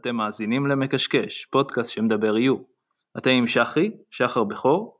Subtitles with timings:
[0.00, 2.56] אתם מאזינים למקשקש, פודקאסט שמדבר יו.
[3.18, 4.98] אתם עם שחי, שחר בכור,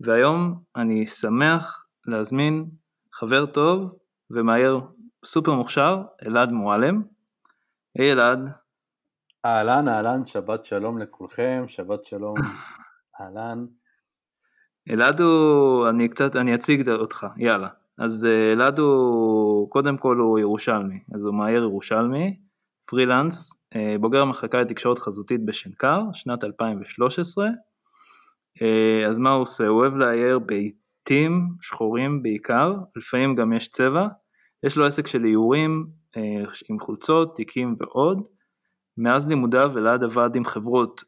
[0.00, 2.66] והיום אני שמח להזמין
[3.12, 3.98] חבר טוב
[4.30, 4.80] ומהר
[5.24, 7.02] סופר מוכשר, אלעד מועלם.
[7.98, 8.38] היי אלעד.
[9.44, 12.34] אהלן אהלן, שבת שלום לכולכם, שבת שלום,
[13.20, 13.66] אהלן.
[14.90, 17.68] אלעד הוא, אני קצת, אני אציג אותך, יאללה.
[17.98, 22.40] אז אה, אלעד הוא, קודם כל הוא ירושלמי, אז הוא מהר ירושלמי,
[22.86, 23.59] פרילנס,
[24.00, 27.46] בוגר המחלקה לתקשורת חזותית בשנקר, שנת 2013.
[28.62, 29.66] אה, אז מה הוא עושה?
[29.66, 34.06] הוא אוהב לאייר בעיתים שחורים בעיקר, לפעמים גם יש צבע.
[34.66, 35.86] יש לו עסק של איורים
[36.70, 38.28] עם חולצות, תיקים ועוד.
[38.98, 41.04] מאז לימודיו אלעד עבד עם חברות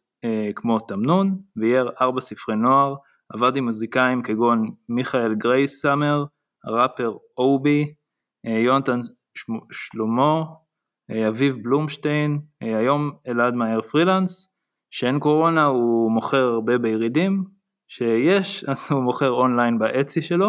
[0.55, 2.95] כמו תמנון, ואייר ארבע ספרי נוער,
[3.33, 6.25] עבד עם מוזיקאים כגון מיכאל גרייס סאמר,
[6.65, 7.95] הראפר אובי,
[8.47, 9.01] אה, יונתן
[9.73, 10.45] שלמה, אה,
[11.29, 14.49] אביב בלומשטיין, אה, היום אלעד מאייר פרילנס,
[14.91, 17.45] שאין קורונה הוא מוכר הרבה בירידים,
[17.89, 20.49] שיש אז הוא מוכר אונליין באצי שלו,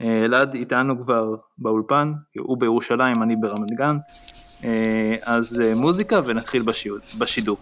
[0.00, 3.96] אלעד איתנו כבר באולפן, הוא בירושלים, אני ברמת גן,
[5.22, 6.62] אז מוזיקה ונתחיל
[7.18, 7.58] בשידור.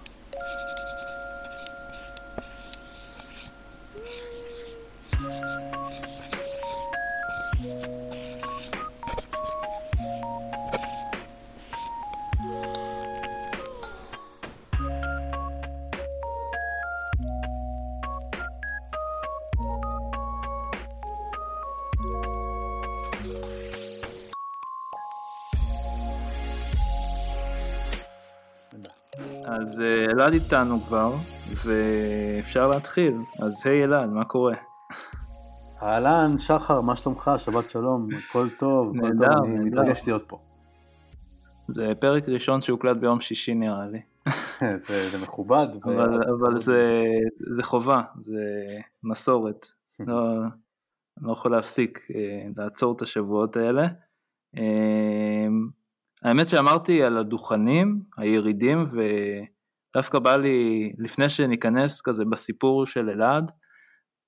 [30.55, 31.15] איתנו כבר,
[31.65, 33.15] ואפשר להתחיל.
[33.39, 34.55] אז היי אלעד, מה קורה?
[35.83, 37.31] אהלן, שחר, מה שלומך?
[37.37, 39.45] שבת שלום, הכל טוב, נהדר, נהדר.
[39.45, 40.39] אני מתרגש להיות פה.
[41.69, 44.01] זה פרק ראשון שהוקלט ביום שישי נראה לי.
[44.87, 45.67] זה, זה מכובד.
[45.85, 46.23] אבל.
[46.31, 47.05] אבל זה,
[47.55, 48.43] זה חובה, זה
[49.03, 49.67] מסורת.
[50.09, 50.39] לא,
[51.23, 53.87] לא יכול להפסיק אה, לעצור את השבועות האלה.
[54.57, 55.47] אה,
[56.23, 58.85] האמת שאמרתי על הדוכנים, הירידים,
[59.95, 63.53] ודווקא בא לי, לפני שניכנס כזה בסיפור של אלעד,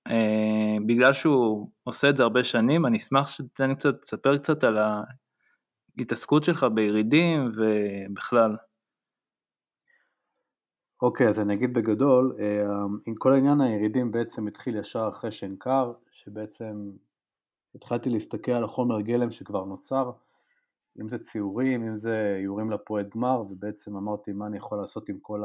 [0.07, 4.79] אה, בגלל שהוא עושה את זה הרבה שנים, אני אשמח שתתן קצת, תספר קצת על
[5.99, 8.57] ההתעסקות שלך בירידים ובכלל.
[11.03, 12.37] אוקיי, אז אני אגיד בגדול,
[13.07, 16.91] עם כל עניין הירידים בעצם התחיל ישר אחרי שנקר, שבעצם
[17.75, 20.11] התחלתי להסתכל על החומר גלם שכבר נוצר,
[21.01, 25.19] אם זה ציורים, אם זה איורים לפועד גמר, ובעצם אמרתי מה אני יכול לעשות עם
[25.19, 25.43] כל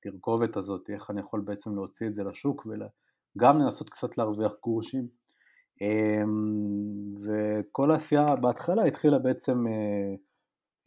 [0.00, 5.08] התרכובת הזאת, איך אני יכול בעצם להוציא את זה לשוק וגם לנסות קצת להרוויח גרושים.
[5.80, 10.14] אמ, וכל העשייה בהתחלה התחילה בעצם אה,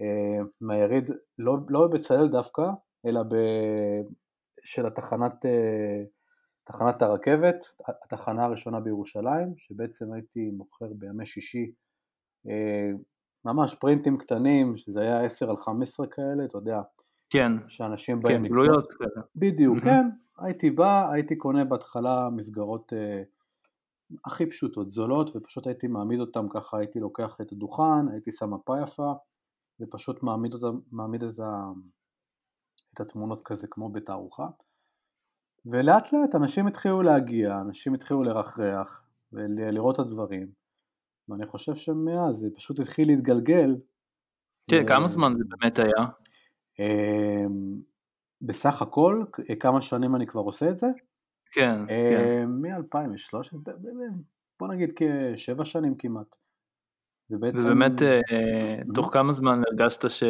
[0.01, 2.63] אה, מהיריד, לא, לא בבצלאל דווקא,
[3.05, 3.35] אלא ב...
[4.63, 6.03] של התחנת, אה,
[6.63, 7.55] תחנת הרכבת,
[8.03, 11.71] התחנה הראשונה בירושלים, שבעצם הייתי מוכר בימי שישי
[13.45, 16.81] ממש פרינטים קטנים, שזה היה 10 על 15 כאלה, אתה יודע.
[17.29, 17.51] כן.
[17.67, 19.25] שאנשים באים כן, גלויות כאלה.
[19.35, 19.85] בדיוק, mm-hmm.
[19.85, 20.09] כן.
[20.37, 23.23] הייתי בא, הייתי קונה בהתחלה מסגרות אה,
[24.25, 28.81] הכי פשוטות, זולות, ופשוט הייתי מעמיד אותם ככה, הייתי לוקח את הדוכן, הייתי שם מפה
[28.83, 29.13] יפה,
[29.79, 31.71] ופשוט מעמיד, אותם, מעמיד את, ה,
[32.93, 34.47] את התמונות כזה כמו בתערוכה.
[35.65, 40.64] ולאט לאט אנשים התחילו להגיע, אנשים התחילו לרחרח ולראות את הדברים.
[41.29, 43.75] ואני חושב שמאז זה פשוט התחיל להתגלגל.
[44.69, 44.87] כן, ו...
[44.87, 46.07] כמה זמן זה באמת היה?
[46.79, 47.81] אמ,
[48.41, 49.23] בסך הכל,
[49.59, 50.87] כמה שנים אני כבר עושה את זה?
[51.51, 52.45] כן, כן.
[52.45, 53.57] מ-2013,
[54.59, 56.35] בוא נגיד כשבע שנים כמעט.
[57.29, 57.57] זה בעצם...
[57.57, 60.23] ובאמת, אה, תוך כמה זמן הרגשת ש...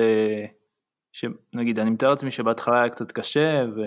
[1.11, 3.81] שנגיד, אני מתאר לעצמי שבהתחלה היה קצת קשה, ו...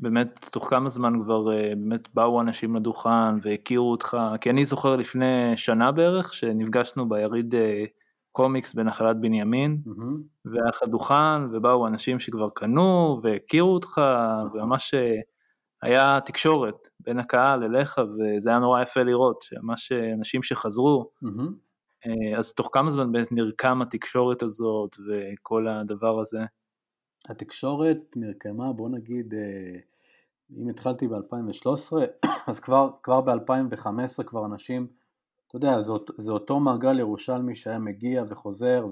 [0.00, 4.96] באמת תוך כמה זמן כבר אה, באמת באו אנשים לדוכן והכירו אותך, כי אני זוכר
[4.96, 7.84] לפני שנה בערך שנפגשנו ביריד אה,
[8.32, 10.50] קומיקס בנחלת בנימין, mm-hmm.
[10.50, 14.60] והיה לך דוכן ובאו אנשים שכבר קנו והכירו אותך, נכון.
[14.60, 15.16] וממש אה,
[15.82, 22.38] היה תקשורת בין הקהל אליך וזה היה נורא יפה לראות, שממש אנשים שחזרו, mm-hmm.
[22.38, 26.40] אז תוך כמה זמן באמת נרקם התקשורת הזאת וכל הדבר הזה?
[27.28, 29.34] התקשורת נרקמה בוא נגיד
[30.58, 31.96] אם התחלתי ב-2013,
[32.48, 34.86] אז כבר, כבר ב-2015 כבר אנשים,
[35.50, 38.86] אתה יודע, זה, זה אותו מעגל ירושלמי שהיה מגיע וחוזר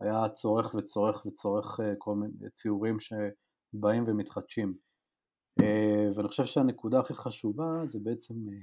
[0.00, 4.74] והיה צורך וצורך וצורך אה, כל מיני ציורים שבאים ומתחדשים.
[5.60, 8.58] אה, ואני חושב שהנקודה הכי חשובה זה בעצם אה,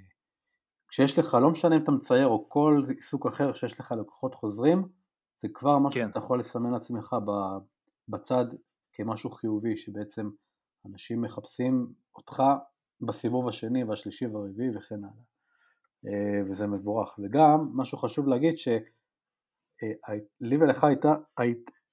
[0.87, 4.87] כשיש לך, לא משנה אם אתה מצייר או כל עיסוק אחר שיש לך לקוחות חוזרים,
[5.41, 6.07] זה כבר משהו כן.
[6.07, 7.15] שאתה יכול לסמן לעצמך
[8.07, 8.45] בצד
[8.99, 10.29] כמשהו חיובי, שבעצם
[10.85, 12.43] אנשים מחפשים אותך
[13.01, 15.23] בסיבוב השני והשלישי והרביעי וכן הלאה.
[16.07, 17.19] אה, וזה מבורך.
[17.23, 18.79] וגם, משהו חשוב להגיד, שלי
[20.59, 21.15] ולך הייתה,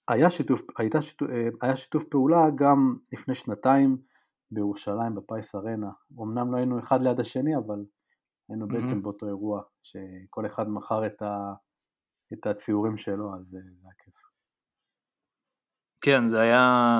[0.08, 1.28] היה שיתוף, הייתה שיתוף,
[1.62, 3.96] היה שיתוף פעולה גם לפני שנתיים
[4.50, 5.90] בירושלים בפייס ארנה.
[6.22, 7.84] אמנם לא היינו אחד ליד השני, אבל
[8.48, 8.72] היינו mm-hmm.
[8.72, 11.54] בעצם באותו אירוע, שכל אחד מכר את, ה,
[12.32, 14.25] את הציורים שלו, אז זה היה כיף.
[16.06, 16.92] כן, זה היה,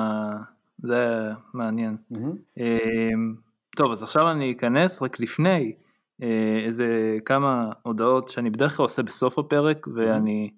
[0.77, 1.97] זה היה מעניין.
[2.13, 2.61] Mm-hmm.
[3.77, 5.75] טוב, אז עכשיו אני אכנס רק לפני
[6.23, 10.51] אה, איזה כמה הודעות שאני בדרך כלל עושה בסוף הפרק, ואני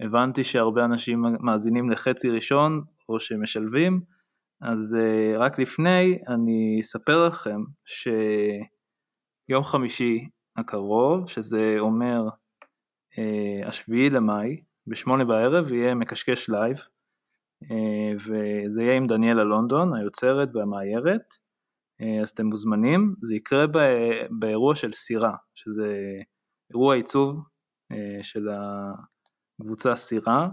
[0.00, 4.00] הבנתי שהרבה אנשים מאזינים לחצי ראשון, או שמשלבים,
[4.60, 12.28] אז אה, רק לפני אני אספר לכם שיום חמישי הקרוב, שזה אומר
[13.18, 14.56] אה, השביעי למאי,
[14.86, 16.76] בשמונה בערב יהיה מקשקש live,
[18.16, 21.34] וזה יהיה עם דניאלה לונדון, היוצרת והמאיירת,
[22.22, 23.64] אז אתם מוזמנים, זה יקרה
[24.30, 25.96] באירוע של סירה, שזה
[26.70, 27.44] אירוע עיצוב
[28.22, 28.48] של
[29.60, 30.48] הקבוצה סירה,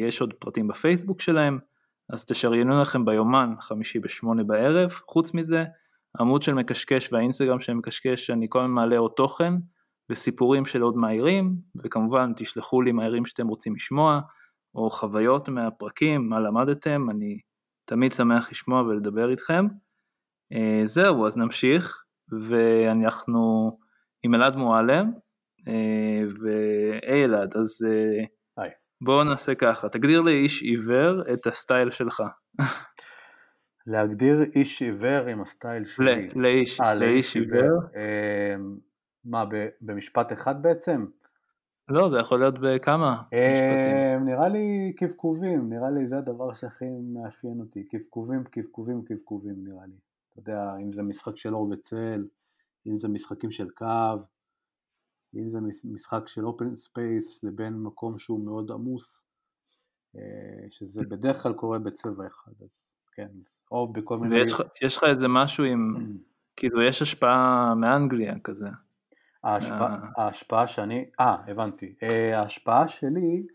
[0.00, 1.58] יש עוד פרטים בפייסבוק שלהם,
[2.12, 5.64] אז תשריינו לכם ביומן חמישי בשמונה בערב, חוץ מזה
[6.20, 9.54] עמוד של מקשקש והאינסטגרם של מקשקש אני כל הזמן מעלה עוד תוכן
[10.10, 14.20] וסיפורים של עוד מהירים וכמובן תשלחו לי מהירים שאתם רוצים לשמוע
[14.78, 17.38] או חוויות מהפרקים, מה למדתם, אני
[17.84, 19.66] תמיד שמח לשמוע ולדבר איתכם.
[20.52, 22.04] אה, זהו, אז נמשיך
[22.48, 23.72] ואנחנו
[24.22, 25.10] עם אלעד מועלם
[25.68, 28.24] אה, והי אלעד, אז אה,
[29.00, 32.22] בואו נעשה ככה, תגדיר לאיש עיוור את הסטייל שלך.
[33.86, 36.28] להגדיר איש עיוור עם הסטייל שלי.
[36.34, 37.80] לאיש, 아, אה, לאיש עיוור.
[37.96, 38.54] אה,
[39.24, 39.44] מה,
[39.80, 41.06] במשפט אחד בעצם?
[41.88, 44.24] לא, זה יכול להיות בכמה משפטים.
[44.24, 47.84] נראה לי קבקובים, נראה לי זה הדבר שהכי מאפיין אותי.
[47.84, 49.96] קבקובים, קבקובים, קבקובים נראה לי.
[50.30, 52.26] אתה יודע, אם זה משחק של אור וצל,
[52.86, 54.16] אם זה משחקים של קו,
[55.34, 59.22] אם זה משחק של open space לבין מקום שהוא מאוד עמוס,
[60.16, 63.28] אה, שזה בדרך כלל קורה בצבע אחד, אז כן,
[63.70, 64.36] או בכל מיני...
[64.80, 65.94] ויש לך איזה משהו עם,
[66.56, 68.68] כאילו יש השפעה מאנגליה כזה.
[69.48, 70.24] ההשפעה, אה.
[70.24, 71.94] ההשפעה שאני, אה, הבנתי.
[72.02, 73.46] אה, ההשפעה שלי,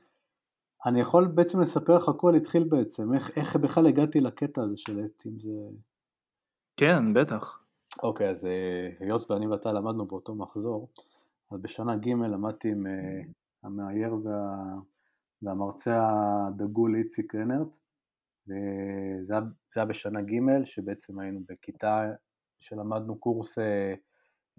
[0.86, 5.00] אני יכול בעצם לספר לך הכל התחיל בעצם, איך, איך בכלל הגעתי לקטע הזה של
[5.00, 5.52] עט, אם זה...
[6.78, 7.60] כן, בטח.
[8.04, 8.48] אוקיי, אז
[9.00, 10.90] היות ואני ואתה למדנו באותו מחזור,
[11.52, 13.22] אז בשנה ג' למדתי עם אה,
[13.64, 14.56] המאייר וה,
[15.42, 16.08] והמרצה
[16.48, 17.76] הדגול איציק רנרט,
[18.48, 19.34] וזה
[19.76, 22.12] היה, בשנה ג' שבעצם היינו בכיתה
[22.60, 23.94] שלמדנו קורס אה,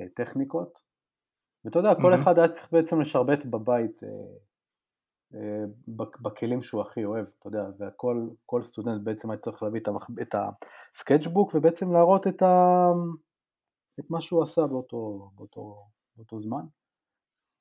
[0.01, 0.84] אה, טכניקות,
[1.65, 2.23] ואתה יודע, כל mm-hmm.
[2.23, 4.03] אחד היה צריך בעצם לשרבט בבית
[6.21, 9.81] בכלים שהוא הכי אוהב, אתה יודע, וכל סטודנט בעצם היה צריך להביא
[10.23, 12.89] את ה sketchbook ובעצם להראות את, ה,
[14.01, 16.65] את מה שהוא עשה באותו, באותו, באותו זמן.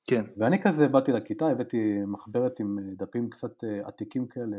[0.08, 0.24] כן.
[0.38, 1.78] ואני כזה באתי לכיתה, הבאתי
[2.08, 4.58] מחברת עם אה, דפים קצת אה, עתיקים כאלה,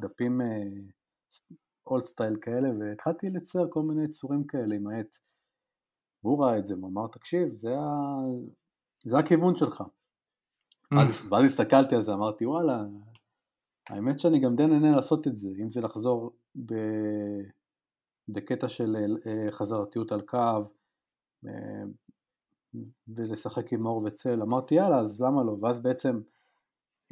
[0.00, 0.40] דפים
[1.86, 5.16] old אה, style כאלה, והתחלתי לצייר כל מיני צורים כאלה עם העט.
[6.24, 8.20] והוא ראה את זה, הוא אמר, תקשיב, זה, ה...
[9.04, 9.84] זה הכיוון שלך.
[10.92, 12.84] אז, ואז הסתכלתי על זה, אמרתי, וואלה,
[13.88, 16.32] האמת שאני גם די נהנה לעשות את זה, אם זה לחזור
[16.66, 16.74] ב...
[18.28, 18.96] בקטע של
[19.50, 20.64] חזרתיות על קו,
[23.08, 26.20] ולשחק עם אור וצל, אמרתי יאללה אז למה לא, ואז בעצם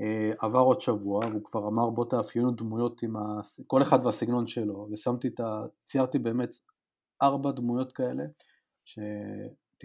[0.00, 3.40] אה, עבר עוד שבוע והוא כבר אמר בוא תאפיינו דמויות עם ה...
[3.66, 5.64] כל אחד והסגנון שלו ושמתי את ה...
[5.82, 6.54] ציירתי באמת
[7.22, 8.24] ארבע דמויות כאלה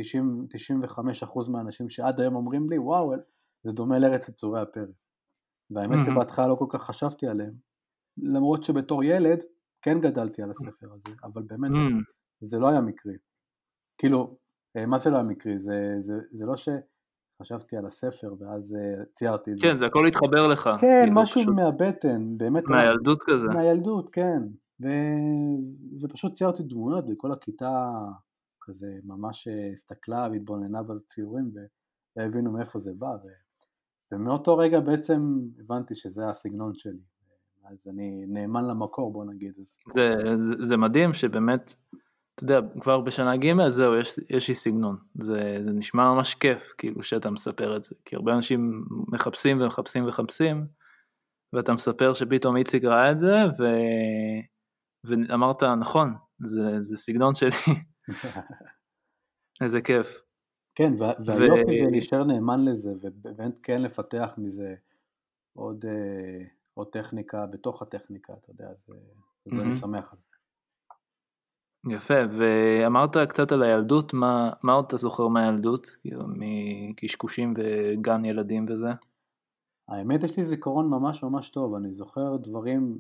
[0.01, 3.13] ש-95% מהאנשים שעד היום אומרים לי וואו
[3.63, 4.89] זה דומה לארץ יצורי הפרק
[5.71, 6.12] והאמת mm-hmm.
[6.12, 7.53] שבהתחלה לא כל כך חשבתי עליהם
[8.17, 9.43] למרות שבתור ילד
[9.81, 12.03] כן גדלתי על הספר הזה אבל באמת mm-hmm.
[12.41, 13.13] זה לא היה מקרי
[13.97, 14.38] כאילו
[14.77, 19.59] אה, מה שלא המקרי, זה, זה, זה לא שחשבתי על הספר ואז אה, ציירתי את
[19.59, 19.67] זה.
[19.67, 20.69] כן, זה הכל התחבר לך.
[20.81, 21.55] כן, כאילו, משהו פשוט...
[21.55, 22.63] מהבטן, באמת.
[22.69, 23.47] מהילדות כזה.
[23.47, 24.41] מהילדות, כן.
[24.81, 24.88] ו...
[26.01, 27.89] ופשוט ציירתי דמויות וכל הכיתה
[28.63, 31.51] כזה ממש אה, הסתכלה והתבוננה בציורים
[32.15, 33.08] והבינו מאיפה זה בא.
[33.08, 33.27] ו...
[34.12, 37.00] ומאותו רגע בעצם הבנתי שזה הסגנון שלי.
[37.65, 39.53] אז אני נאמן למקור בוא נגיד.
[39.93, 41.75] זה, זה, זה מדהים שבאמת
[42.36, 46.74] אתה יודע, כבר בשנה ג' זהו, יש, יש לי סגנון, זה, זה נשמע ממש כיף,
[46.77, 50.67] כאילו, שאתה מספר את זה, כי הרבה אנשים מחפשים ומחפשים ומחפשים,
[51.53, 53.63] ואתה מספר שפתאום איציק ראה את זה, ו...
[55.03, 57.50] ואמרת, נכון, זה, זה סגנון שלי,
[59.63, 60.22] איזה כיף.
[60.75, 61.86] כן, והיופי ו...
[61.86, 64.75] זה להישאר נאמן לזה, ובאמת כן לפתח מזה
[65.53, 68.69] עוד, אה, עוד טכניקה בתוך הטכניקה, אתה יודע.
[68.69, 70.33] אז אני שמח על זה.
[71.95, 75.98] יפה, ואמרת קצת על הילדות, מה, מה עוד אתה זוכר מהילדות?
[76.01, 78.89] כאילו, מקשקושים וגן ילדים וזה?
[79.88, 82.98] האמת יש לי זיכרון ממש ממש טוב, אני זוכר דברים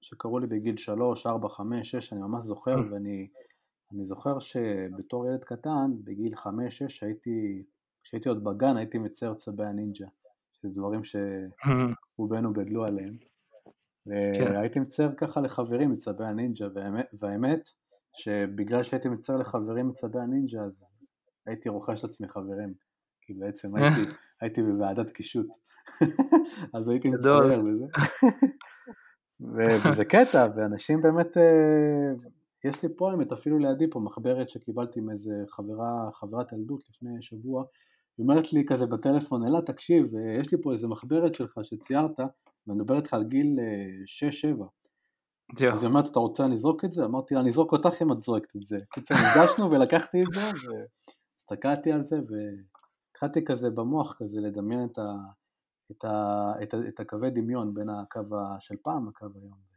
[0.00, 2.76] שקרו לי בגיל 3, 4, 5, 6, אני ממש זוכר.
[2.90, 3.28] ואני
[3.92, 6.46] אני זוכר שבתור ילד קטן, בגיל 5-6,
[7.02, 7.64] הייתי,
[8.02, 10.06] כשהייתי עוד בגן, הייתי מצייר צבי הנינג'ה,
[10.52, 13.12] שזה דברים שרובנו גדלו עליהם.
[14.34, 14.52] כן.
[14.52, 16.68] והייתי מצייר ככה לחברים את צבי הנינג'ה,
[17.20, 17.68] והאמת
[18.12, 20.92] שבגלל שהייתי מצייר לחברים את צבי הנינג'ה, אז
[21.46, 22.74] הייתי רוכש לעצמי חברים,
[23.22, 24.00] כי בעצם הייתי,
[24.40, 25.48] הייתי בוועדת קישוט,
[26.74, 27.86] אז הייתי מצייר וזה.
[29.90, 32.12] וזה קטע, ואנשים באמת, אה,
[32.66, 37.64] יש לי פה האמת אפילו לידי פה מחברת שקיבלתי מאיזה חברה, חברת ילדות לפני שבוע,
[38.18, 42.20] היא אומרת לי כזה בטלפון, אלא תקשיב, אה, יש לי פה איזה מחברת שלך שציירת,
[42.20, 43.58] ואני מדבר איתך על גיל
[44.06, 44.62] 6-7.
[45.62, 47.04] אה, אז היא אומרת, אתה רוצה אני אזרוק את זה?
[47.04, 48.78] אמרתי לה, אני אזרוק אותך אם את זורקת את זה.
[48.92, 55.14] קיצר, נפגשנו ולקחתי את זה, והסתכלתי על זה, והתחלתי כזה במוח כזה לדמיין את, ה,
[55.90, 58.20] את, ה, את, ה, את הקווי דמיון בין הקו
[58.58, 59.75] של פעם לקו היום.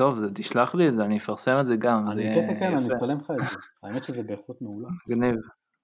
[0.00, 2.10] טוב, זה, תשלח לי את זה, אני אפרסם את זה גם.
[2.10, 3.56] אני כן, כן, כן, אני אצלם לך את זה.
[3.82, 4.88] האמת שזה באיכות מעולה.
[5.08, 5.34] מגניב,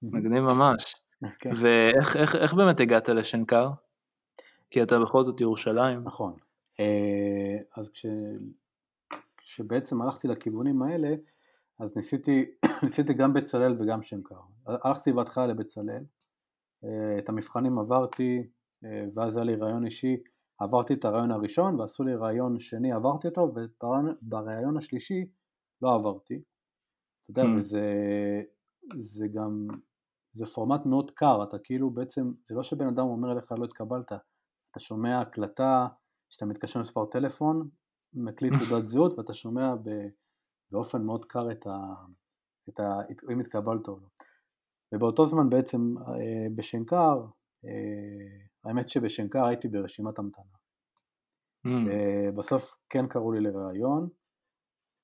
[0.03, 0.95] מגניב ממש.
[1.39, 1.51] כן.
[1.57, 3.71] ואיך איך, איך באמת הגעת לשנקר?
[4.71, 6.05] כי אתה בכל זאת ירושלים.
[6.05, 6.33] נכון.
[6.81, 8.07] אה, אז כש...
[9.37, 11.15] כשבעצם הלכתי לכיוונים האלה,
[11.79, 12.45] אז ניסיתי,
[12.83, 14.41] ניסיתי גם בצלאל וגם שנקר.
[14.67, 16.03] הלכתי בהתחלה לבצלאל,
[16.85, 18.47] אה, את המבחנים עברתי,
[18.85, 20.17] אה, ואז היה לי רעיון אישי
[20.59, 25.27] עברתי את הרעיון הראשון ועשו לי רעיון שני, עברתי אותו, וברעיון השלישי
[25.83, 26.43] לא עברתי.
[27.21, 27.57] אתה יודע, mm.
[27.57, 27.83] וזה
[28.99, 29.67] זה גם,
[30.33, 34.13] זה פורמט מאוד קר, אתה כאילו בעצם, זה לא שבן אדם אומר לך לא התקבלת,
[34.71, 35.89] אתה שומע הקלטה,
[36.31, 37.69] שאתה מתקשר למספר טלפון,
[38.15, 39.75] מקליט תעודת זהות ואתה שומע
[40.71, 41.95] באופן מאוד קר את ה...
[42.69, 42.99] את ה...
[43.33, 44.09] אם התקבלת או לא.
[44.95, 47.25] ובאותו זמן בעצם אה, בשנקר
[47.65, 50.45] אה, האמת שבשנקר הייתי ברשימת המתנה.
[51.67, 51.71] Mm.
[52.35, 54.09] בסוף כן קראו לי לראיון,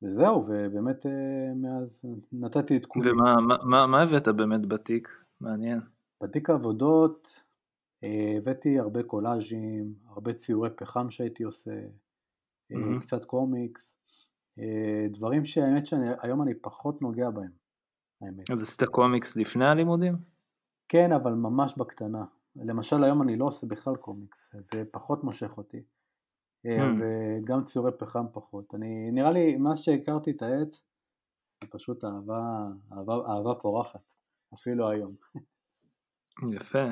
[0.03, 2.03] וזהו, ובאמת אה, מאז
[2.33, 3.11] נתתי את כולי.
[3.11, 5.09] ומה מה, מה, מה הבאת באמת בתיק?
[5.41, 5.81] מעניין.
[6.23, 7.45] בתיק העבודות
[8.03, 11.71] הבאתי הרבה קולאז'ים, הרבה ציורי פחם שהייתי עושה,
[12.73, 13.01] mm-hmm.
[13.01, 13.97] קצת קומיקס,
[15.11, 17.51] דברים שהאמת שהיום אני פחות נוגע בהם,
[18.23, 18.51] האמת.
[18.51, 20.17] אז עשית קומיקס לפני הלימודים?
[20.89, 22.25] כן, אבל ממש בקטנה.
[22.57, 25.83] למשל היום אני לא עושה בכלל קומיקס, זה פחות מושך אותי.
[26.67, 27.03] אה, hmm.
[27.43, 28.75] וגם ציורי פחם פחות.
[28.75, 30.73] אני, נראה לי, מאז שהכרתי את העט,
[31.63, 34.15] זה פשוט אהבה, אהבה, אהבה פורחת,
[34.55, 35.15] אפילו היום.
[36.53, 36.85] יפה.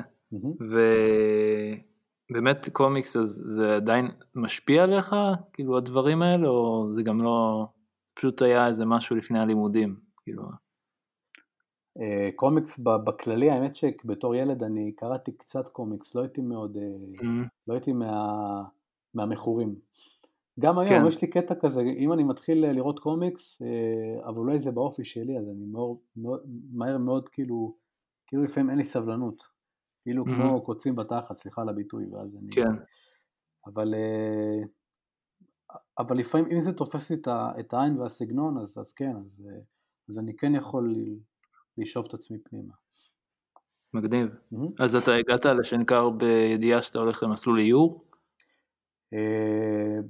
[2.31, 5.15] ובאמת קומיקס, אז זה עדיין משפיע עליך,
[5.53, 7.67] כאילו הדברים האלה, או זה גם לא,
[8.13, 10.43] פשוט היה איזה משהו לפני הלימודים, כאילו.
[11.99, 16.83] אה, קומיקס בכללי, האמת שבתור ילד אני קראתי קצת קומיקס, לא הייתי מאוד, אה,
[17.21, 17.47] mm-hmm.
[17.67, 18.63] לא הייתי מה,
[19.13, 19.75] מהמכורים.
[20.59, 21.07] גם היום כן.
[21.07, 25.37] יש לי קטע כזה, אם אני מתחיל לראות קומיקס, אה, אבל אולי זה באופי שלי,
[25.37, 26.41] אז אני מאוד, מאוד,
[26.73, 27.75] מהר מאוד כאילו,
[28.27, 29.43] כאילו לפעמים אין לי סבלנות.
[30.03, 30.35] כאילו mm-hmm.
[30.35, 32.51] כמו קוצים בתחת, סליחה על הביטוי, ואז אני...
[32.51, 32.71] כן.
[33.65, 33.93] אבל,
[35.99, 37.17] אבל לפעמים, אם זה תופס לי
[37.59, 39.47] את העין והסגנון, אז, אז כן, אז,
[40.09, 40.95] אז אני כן יכול
[41.77, 42.73] לשאוב את עצמי פנימה.
[43.93, 44.27] מגניב.
[44.27, 44.57] Mm-hmm.
[44.79, 48.05] אז אתה הגעת לשנקר בידיעה שאתה הולך למסלול איור?
[49.15, 50.03] Uh,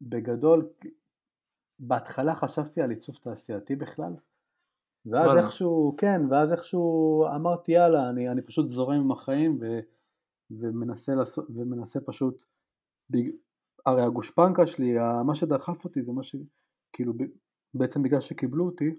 [0.00, 0.68] בגדול,
[1.78, 4.12] בהתחלה חשבתי על עיצוב תעשייתי בכלל,
[5.06, 5.44] ואז וואלה.
[5.44, 9.78] איכשהו, כן, ואז איכשהו אמרתי יאללה, אני, אני פשוט זורם עם החיים ו,
[10.50, 12.44] ומנסה, לעשות, ומנסה פשוט,
[13.10, 13.30] בג...
[13.86, 14.94] הרי הגושפנקה שלי,
[15.26, 16.36] מה שדחף אותי זה מה ש...
[16.92, 17.12] כאילו,
[17.74, 18.98] בעצם בגלל שקיבלו אותי,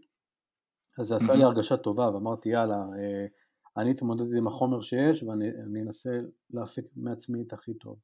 [0.99, 3.25] אז זה עשה לי הרגשה טובה, ואמרתי יאללה, אה,
[3.77, 7.99] אני אתמודד עם החומר שיש ואני אנסה להפיק מעצמי את הכי טוב.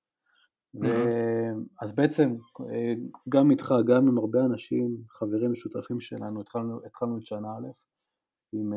[1.82, 2.36] אז בעצם
[2.70, 2.94] אה,
[3.30, 7.68] גם איתך, גם עם הרבה אנשים, חברים משותפים שלנו, התחלנו, התחלנו את שנה א'
[8.54, 8.74] עם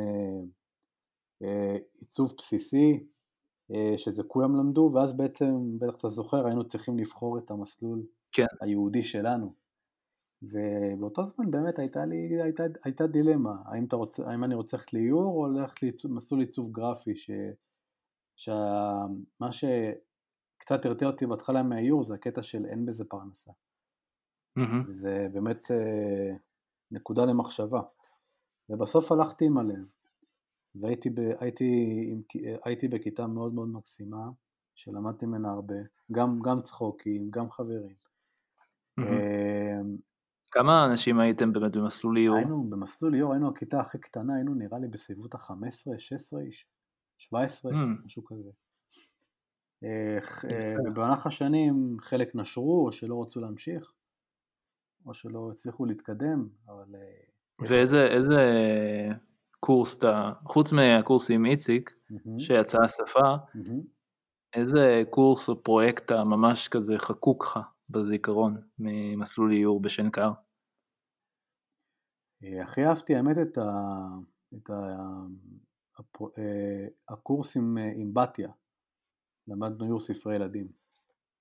[1.42, 3.06] אה, עיצוב בסיסי,
[3.96, 8.46] שזה כולם למדו, ואז בעצם, בטח אתה זוכר, היינו צריכים לבחור את המסלול כן.
[8.60, 9.54] היהודי שלנו.
[10.42, 15.34] ובאותו זמן באמת הייתה לי, הייתה, הייתה דילמה, האם, רוצה, האם אני רוצה ללכת לאיור
[15.34, 17.30] או ללכת למסלול עיצוב גרפי, ש,
[18.36, 23.52] שמה שקצת הרתיע אותי בהתחלה מהאיור זה הקטע של אין בזה פרנסה.
[24.58, 24.88] Mm-hmm.
[24.88, 26.36] וזה באמת אה,
[26.90, 27.82] נקודה למחשבה.
[28.70, 29.86] ובסוף הלכתי עם הלב,
[30.74, 31.64] והייתי ב, הייתי,
[32.12, 32.22] עם,
[32.64, 34.30] הייתי בכיתה מאוד מאוד מקסימה,
[34.74, 35.74] שלמדתי ממנה הרבה,
[36.12, 37.96] גם, גם צחוקים, גם חברים.
[39.00, 39.02] Mm-hmm.
[40.50, 42.36] כמה אנשים הייתם באמת במסלול איור?
[42.36, 46.66] היינו במסלול איור, היינו הכיתה הכי קטנה, היינו נראה לי בסביבות ה-15, 16 איש,
[47.18, 48.06] 17, Hmm.
[48.06, 48.50] משהו כזה.
[49.84, 50.18] אה,
[50.86, 53.92] ובמהלך השנים חלק נשרו או שלא רצו להמשיך,
[55.06, 56.94] או שלא הצליחו להתקדם, אבל...
[56.94, 58.52] אה, ואיזה איזה
[59.60, 63.80] קורס אתה, חוץ מהקורס עם איציק, מהמם, שיצא השפה, מהמם.
[64.54, 67.58] איזה קורס או פרויקט הממש כזה חקוק לך
[67.90, 70.30] בזיכרון ממסלול איור בשנקר?
[72.44, 73.70] אה, הכי אהבתי האמת את, ה,
[74.54, 74.96] את ה,
[75.98, 78.50] הפרו- אה, הקורס עם, אה, עם בתיה,
[79.48, 80.68] למדנו איור ספרי ילדים.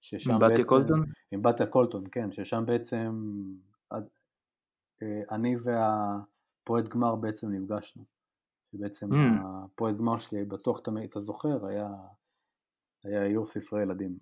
[0.01, 1.03] ששם עם בתיה בעצם- קולטון?
[1.31, 3.11] עם בתיה קולטון, כן, ששם בעצם
[5.01, 8.03] אה, אני והפועד גמר בעצם נפגשנו.
[8.71, 9.15] שבעצם Mm.
[9.45, 11.87] הפועד גמר שלי, בטוח אתה, אתה זוכר, היה,
[13.03, 14.17] היה איור ספרי ילדים.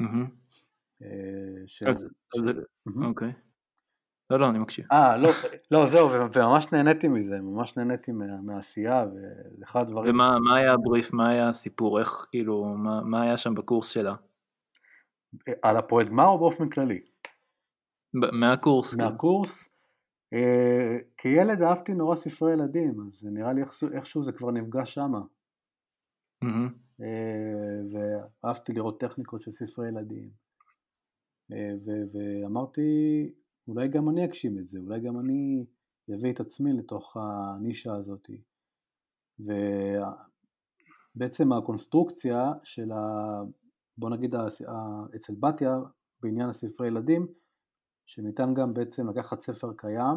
[0.00, 0.30] מהמם.
[1.02, 1.88] אה.
[1.90, 2.50] אז- אז-.
[3.04, 3.32] אוקיי.
[4.30, 4.86] לא, לא, אני מקשיב.
[4.92, 5.28] אה, לא,
[5.70, 10.14] לא, זהו, וממש נהניתי מזה, ממש נהניתי מה, מהעשייה, וזה אחד הדברים...
[10.14, 14.14] ומה מה היה הבריף, מה היה הסיפור, איך, כאילו, מה מה היה שם בקורס שלה?
[15.62, 17.00] על הפועד גמר או באופן כללי?
[18.32, 19.10] מהקורס, כאילו.
[19.10, 19.68] מהקורס,
[20.32, 23.62] אה, כילד אהבתי נורא ספרי ילדים, אז נראה לי
[23.94, 25.20] איכשהו, זה כבר נפגש שמה.
[27.00, 28.00] אה,
[28.42, 30.45] ואהבתי לראות טכניקות של ספרי ילדים.
[31.52, 31.74] אה,
[32.12, 32.80] ואמרתי,
[33.68, 35.64] אולי גם אני אגשים את זה, אולי גם אני
[36.14, 38.30] אביא את עצמי לתוך הנישה הזאת.
[41.16, 42.98] ובעצם הקונסטרוקציה של ה...
[43.98, 44.34] בוא נגיד
[45.16, 45.78] אצל בתיה
[46.22, 47.26] בעניין הספרי ילדים,
[48.06, 50.16] שניתן גם בעצם לקחת ספר קיים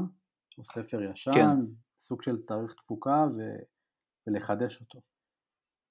[0.57, 1.57] או ספר ישן, כן.
[1.97, 3.41] סוג של תאריך תפוקה ו...
[4.27, 5.01] ולחדש אותו.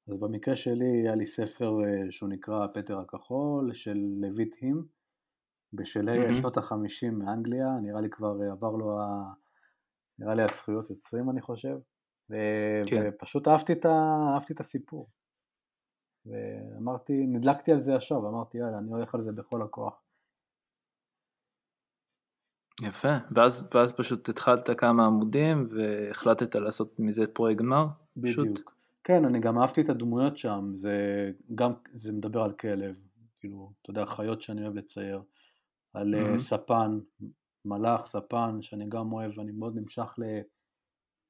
[0.08, 4.97] אז במקרה שלי היה לי ספר אה, שהוא נקרא פטר הכחול של לויט הים
[5.72, 6.32] בשלהי מהמם.
[6.32, 9.32] שנות החמישים מאנגליה, נראה לי כבר אה, עבר לו, ה...
[10.18, 11.76] נראה לי הזכויות יוצרים אני חושב,
[12.30, 12.34] ו...
[12.86, 13.08] כן.
[13.08, 14.16] ופשוט אהבתי את, ה...
[14.34, 15.08] אהבתי את הסיפור.
[16.26, 20.02] ואמרתי, נדלקתי על זה ישר, ואמרתי יאללה, אני הולך על זה בכל הכוח.
[22.82, 27.86] יפה, ואז, ואז פשוט התחלת כמה עמודים והחלטת לעשות מזה פרויקט גמר?
[28.22, 28.48] פשוט.
[28.48, 28.74] בדיוק.
[29.04, 30.92] כן, אני גם אהבתי את הדמויות שם, זה
[31.54, 32.94] גם, זה מדבר על כלב,
[33.40, 35.22] כאילו, אתה יודע, חיות שאני אוהב לצייר,
[35.92, 36.38] על אה, מהמם.
[36.38, 36.98] ספן,
[37.64, 40.40] מלאך, ספן, שאני גם אוהב, אני מאוד נמשך ל-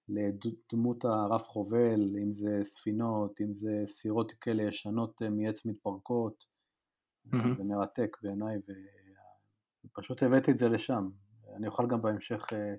[0.09, 6.47] לדמות הרב חובל, אם זה ספינות, אם זה סירות כאלה ישנות אה, מעץ מתפרקות,
[7.25, 7.55] מהמם.
[7.57, 8.57] זה מרתק בעיניי,
[9.85, 11.09] ופשוט הבאתי את זה לשם.
[11.57, 12.75] אני אוכל גם בהמשך, אה,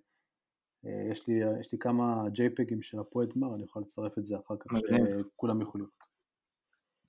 [1.12, 4.56] יש לי, יש לי כמה JPEGים של הפועד גמר, אני יכול לצרף את זה אחר
[4.60, 5.06] כך, מגניב.
[5.34, 5.86] שכולם יוכלו.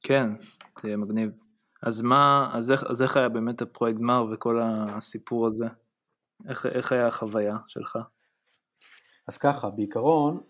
[0.02, 0.26] כן,
[0.82, 1.49] זה מגניב.
[1.82, 5.66] אז מה, אז איך, אז איך היה באמת הפרויקט גמר וכל הסיפור הזה?
[6.48, 7.98] איך, איך היה החוויה שלך?
[9.28, 10.40] אז ככה, בעיקרון,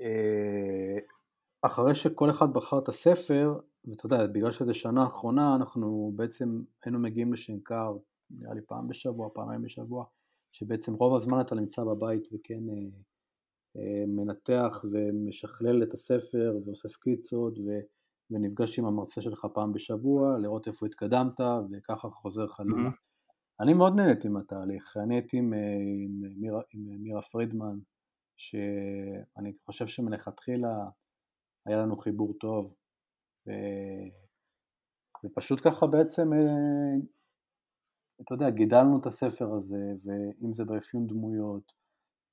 [0.00, 0.98] אה,
[1.62, 6.98] אחרי שכל אחד בחר את הספר, ואתה יודע, בגלל שזו שנה אחרונה, אנחנו בעצם היינו
[6.98, 7.96] מגיעים לשנקר,
[8.30, 10.04] נראה לי פעם בשבוע, פעמיים בשבוע,
[10.52, 12.74] שבעצם רוב הזמן אתה נמצא בבית וכן אה,
[13.76, 17.70] אה, מנתח ומשכלל את הספר ועושה סקיצות ו,
[18.30, 21.40] ונפגש עם המרצה שלך פעם בשבוע, לראות איפה התקדמת
[21.72, 22.76] וככה חוזר חלילה.
[22.76, 22.90] מהמם.
[23.60, 27.78] אני מאוד נהניתי מהתהליך, אני הייתי עם, עם, מירה, עם מירה פרידמן,
[28.36, 30.88] שאני חושב שמלכתחילה
[31.66, 32.74] היה לנו חיבור טוב,
[33.46, 33.50] ו...
[35.24, 37.06] ופשוט ככה בעצם, אה,
[38.20, 41.72] אתה יודע, גידלנו את הספר הזה, ואם זה באפיון דמויות,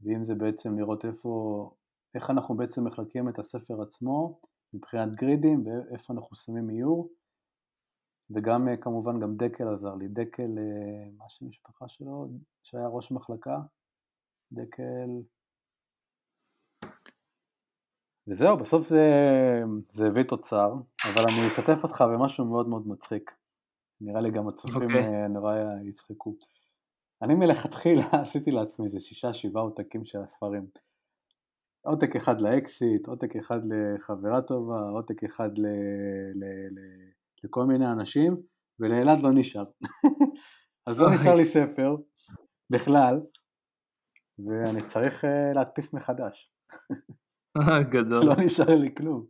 [0.02, 1.72] ואם זה בעצם לראות איפה,
[2.16, 4.40] איך אנחנו בעצם מחלקים את הספר עצמו,
[4.76, 7.10] מבחינת גרידים, ואיפה אנחנו שמים איור,
[8.30, 12.28] וגם אה, כמובן גם דקל עזר לי, דקל, אה, מה שם המשפחה שלו,
[12.64, 13.60] שהיה ראש מחלקה,
[14.52, 15.10] דקל,
[18.28, 19.06] וזהו, בסוף זה,
[19.92, 20.74] זה הביא תוצר,
[21.14, 23.32] אבל אני אשתף אותך במשהו מאוד מאוד מצחיק.
[24.02, 25.26] נראה לי גם הצופים אוקיי.
[25.26, 25.28] okay.
[25.28, 26.36] נורא יצחקו.
[27.22, 30.68] אני מלכתחילה עשיתי לעצמי איזה שישה שבעה עותקים של הספרים.
[31.86, 35.66] עותק אחד לאקסיט, עותק אחד לחברה טובה, עותק אחד ל,
[36.36, 36.80] ל, ל,
[37.44, 38.38] לכל מיני אנשים,
[38.80, 39.66] ולאלעד לא נשאר.
[40.88, 41.96] אז לא נשאר לי ספר
[42.70, 43.22] בכלל,
[44.40, 46.52] ואני צריך אה, להדפיס מחדש.
[47.90, 48.26] גדול.
[48.30, 49.26] לא נשאר לי כלום.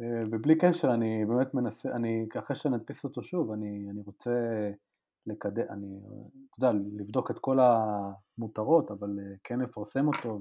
[0.00, 4.30] אה, ובלי קשר, אני באמת מנסה, אני, אחרי שנדפיס אותו שוב, אני, אני רוצה
[5.26, 6.00] לקדם, אני,
[6.50, 10.38] אתה יודע, לבדוק את כל המותרות, אבל אה, כן לפרסם אותו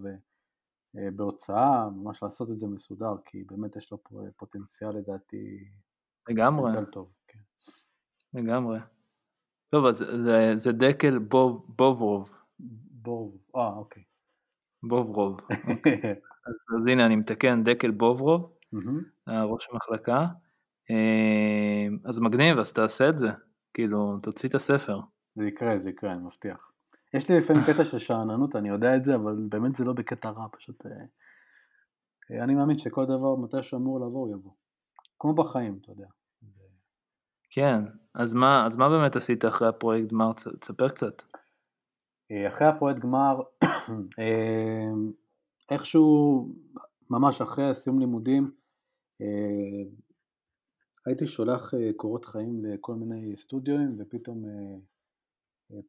[0.94, 3.98] ובהוצאה, ממש לעשות את זה מסודר, כי באמת יש לו
[4.38, 5.70] פוטנציאל לדעתי,
[6.30, 7.12] לגמרי, טוב.
[7.28, 7.40] כן.
[8.34, 8.80] לגמרי.
[9.70, 12.38] טוב, אז זה, זה דקל בוב, בוברוב.
[12.92, 14.04] בוב, אה, אוקיי.
[14.84, 15.40] בוברוב.
[15.70, 16.02] אוקיי.
[16.48, 18.58] אז, אז הנה אני מתקן, דקל בוברוב,
[19.28, 20.26] ראש המחלקה.
[20.92, 23.30] אה, אז מגניב, אז תעשה את זה.
[23.74, 25.00] כאילו, תוציא את הספר.
[25.36, 26.69] זה יקרה, זה יקרה, אני מבטיח.
[27.14, 30.30] יש לי לפעמים קטע של שאננות, אני יודע את זה, אבל באמת זה לא בקטע
[30.30, 30.86] רע, פשוט...
[30.86, 30.92] אה,
[32.32, 34.52] אה, אני מאמין שכל דבר, מתי שאמור לעבור, יבוא.
[35.20, 36.08] כמו בחיים, אתה יודע.
[37.50, 37.82] כן,
[38.14, 40.34] אז מה, אז מה באמת עשית אחרי הפרויקט גמר?
[40.34, 41.24] תספר קצת.
[42.32, 43.42] אה, אחרי הפרויקט גמר,
[45.72, 46.48] איכשהו,
[47.10, 48.52] ממש אחרי סיום לימודים,
[51.06, 54.46] הייתי שולח קורות חיים לכל מיני סטודיואים, ופתאום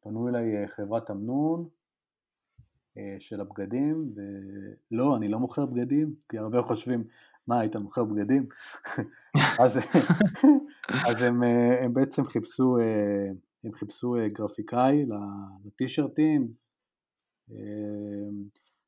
[0.01, 1.69] פנו אליי חברת אמנון
[3.19, 7.03] של הבגדים, ולא, אני לא מוכר בגדים, כי הרבה חושבים,
[7.47, 8.45] מה, היית מוכר בגדים?
[9.63, 9.79] אז,
[11.07, 11.43] אז הם,
[11.83, 12.77] הם בעצם חיפשו,
[13.63, 15.05] הם חיפשו גרפיקאי
[15.65, 16.53] לטישרטים.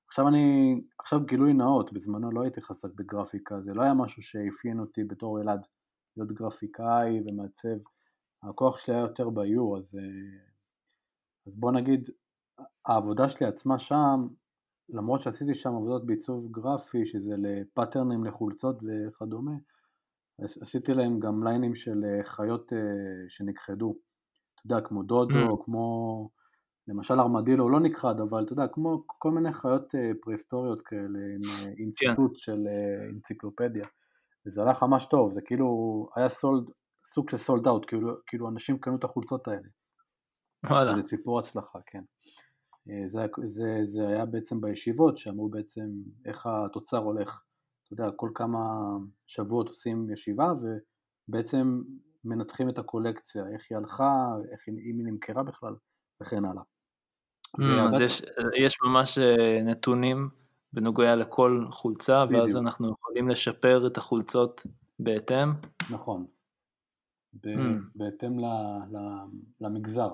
[0.08, 4.80] עכשיו אני, עכשיו גילוי נאות, בזמנו לא הייתי חזק בגרפיקה, זה לא היה משהו שאפיין
[4.80, 5.60] אותי בתור ילד
[6.18, 7.78] להיות גרפיקאי ומעצב,
[8.44, 9.96] הכוח שלי היה יותר באיור, אז
[11.48, 12.10] אז בוא נגיד,
[12.86, 14.28] העבודה שלי עצמה שם,
[14.90, 19.52] למרות שעשיתי שם עבודות בעיצוב גרפי, שזה לפאטרנים לחולצות וכדומה,
[20.42, 22.80] עשיתי להם גם ליינים של אה, חיות אה,
[23.30, 23.96] שנכחדו,
[24.56, 25.66] אתה יודע, כמו דודו, mm.
[25.66, 26.30] כמו
[26.88, 31.42] למשל ארמדילו לא נכחד, אבל אתה יודע, כמו כל מיני חיות אה, פרהיסטוריות כאלה, עם,
[31.78, 31.92] עם.
[31.92, 32.68] ציטוט של
[33.14, 33.86] אנציקלופדיה,
[34.46, 36.64] וזה הלך ממש טוב, זה כאילו היה סולד,
[37.06, 39.68] סוג של סולד אאוט, כאילו, כאילו אנשים קנו את החולצות האלה.
[40.70, 40.96] וואלה.
[40.96, 42.04] זה ציפור הצלחה, כן.
[42.90, 45.90] אה, זה, זה, זה היה בעצם בישיבות שאמרו בעצם
[46.26, 47.42] איך התוצר הולך,
[47.84, 48.60] אתה יודע, כל כמה
[49.28, 50.54] שבועות עושים ישיבה
[51.30, 51.82] ובעצם
[52.26, 55.76] מנתחים את הקולקציה, איך היא הלכה, איך היא, אם היא נמכרה בכלל
[56.22, 56.64] וכן הלאה.
[57.58, 58.22] Mm, אז יש,
[58.56, 60.30] יש ממש אה, נתונים
[60.74, 62.42] בנוגע לכל חולצה בדיוק.
[62.42, 64.66] ואז אנחנו יכולים לשפר את החולצות
[65.00, 65.50] בהתאם.
[65.92, 66.26] נכון,
[67.34, 67.82] ב- mm.
[67.96, 68.46] בהתאם ל,
[68.92, 68.98] ל,
[69.62, 70.14] למגזר.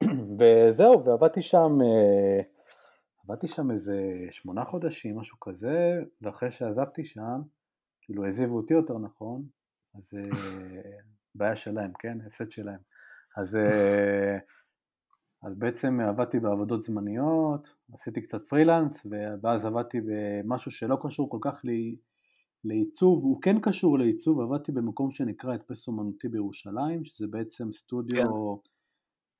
[0.38, 2.42] וזהו, ועבדתי שם, אה,
[3.24, 7.42] עבדתי שם איזה שמונה חודשים, משהו כזה, ואחרי שעזבתי שם,
[8.02, 9.42] כאילו העזיבו אותי יותר נכון,
[9.94, 10.90] אז אה,
[11.34, 12.18] בעיה שלהם, כן?
[12.26, 12.80] הפסד שלהם.
[13.36, 14.38] אז, אה,
[15.42, 19.06] אז בעצם עבדתי בעבודות זמניות, עשיתי קצת פרילנס,
[19.42, 21.96] ואז עבדתי במשהו שלא קשור כל כך לי,
[22.64, 28.56] לעיצוב, הוא כן קשור לעיצוב, עבדתי במקום שנקרא הדפס אומנותי בירושלים, שזה בעצם סטודיו...
[28.62, 28.70] כן.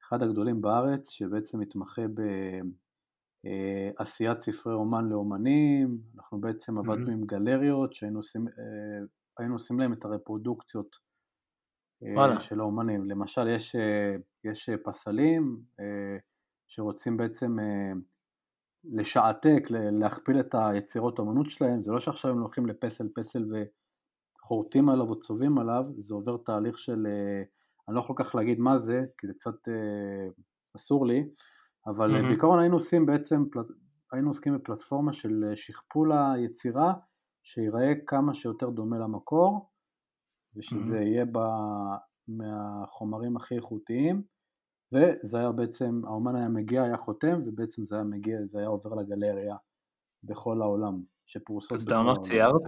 [0.08, 2.02] אחד הגדולים בארץ, שבעצם מתמחה
[3.44, 7.12] בעשיית ספרי אומן לאומנים, אנחנו בעצם עבדנו mm-hmm.
[7.12, 8.48] עם גלריות שהיינו עושים,
[9.40, 10.96] אה, עושים להם את הרפרודוקציות
[12.02, 12.40] אה, וואלה.
[12.40, 13.04] של האומנים.
[13.04, 15.62] למשל יש, אה, יש פסלים
[16.68, 17.56] שרוצים בעצם
[18.84, 23.44] לשעתק, להכפיל את היצירות האומנות שלהם, זה לא שעכשיו הם הולכים לפסל פסל
[24.38, 27.06] וחורטים עליו או צובעים עליו, זה עובר תהליך של
[27.88, 30.28] אני לא יכול כך להגיד מה זה, כי זה קצת אה,
[30.76, 31.28] אסור לי,
[31.86, 32.28] אבל mm-hmm.
[32.28, 33.44] בעיקרון היינו עושים בעצם,
[34.12, 36.94] היינו עוסקים בפלטפורמה של אה, שכפול היצירה,
[37.42, 39.70] שיראה כמה שיותר דומה למקור,
[40.56, 41.02] ושזה mm-hmm.
[41.02, 41.38] יהיה ב...
[42.28, 44.22] מהחומרים הכי איכותיים,
[44.92, 48.94] וזה היה בעצם, האומן היה מגיע, היה חותם, ובעצם זה היה מגיע, זה היה עובר
[48.94, 49.56] לגלריה
[50.24, 52.62] בכל העולם, שפורסות אז אתה ממש ציירת?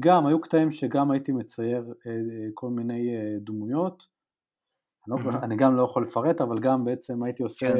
[0.00, 1.94] גם, היו קטעים שגם הייתי מצייר
[2.54, 4.06] כל מיני דמויות,
[5.12, 7.78] אני, לא, אני גם לא יכול לפרט, אבל גם בעצם הייתי עושה כן.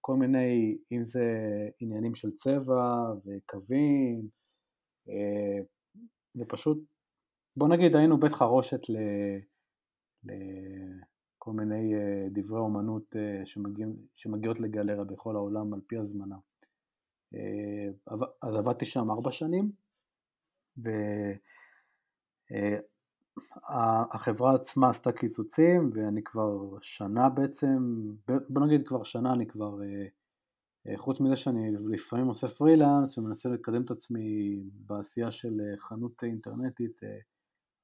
[0.00, 1.24] כל מיני, אם זה
[1.80, 4.28] עניינים של צבע וקווים,
[5.08, 5.62] אה,
[6.36, 6.78] ופשוט,
[7.56, 8.96] בוא נגיד היינו בית חרושת ל...
[10.24, 16.36] לכל מיני אה, דברי אומנות אה, שמגיעים, שמגיעות לגלריה בכל העולם על פי הזמנה.
[18.42, 19.70] אז עבדתי שם ארבע שנים,
[20.84, 20.90] ו...
[24.12, 27.76] החברה עצמה עשתה קיצוצים ואני כבר שנה בעצם,
[28.48, 30.06] בוא נגיד כבר שנה אני כבר, אה,
[30.86, 36.24] אה, חוץ מזה שאני לפעמים עושה פרילנס ומנסה לקדם את עצמי בעשייה של אה, חנות
[36.24, 37.02] אינטרנטית,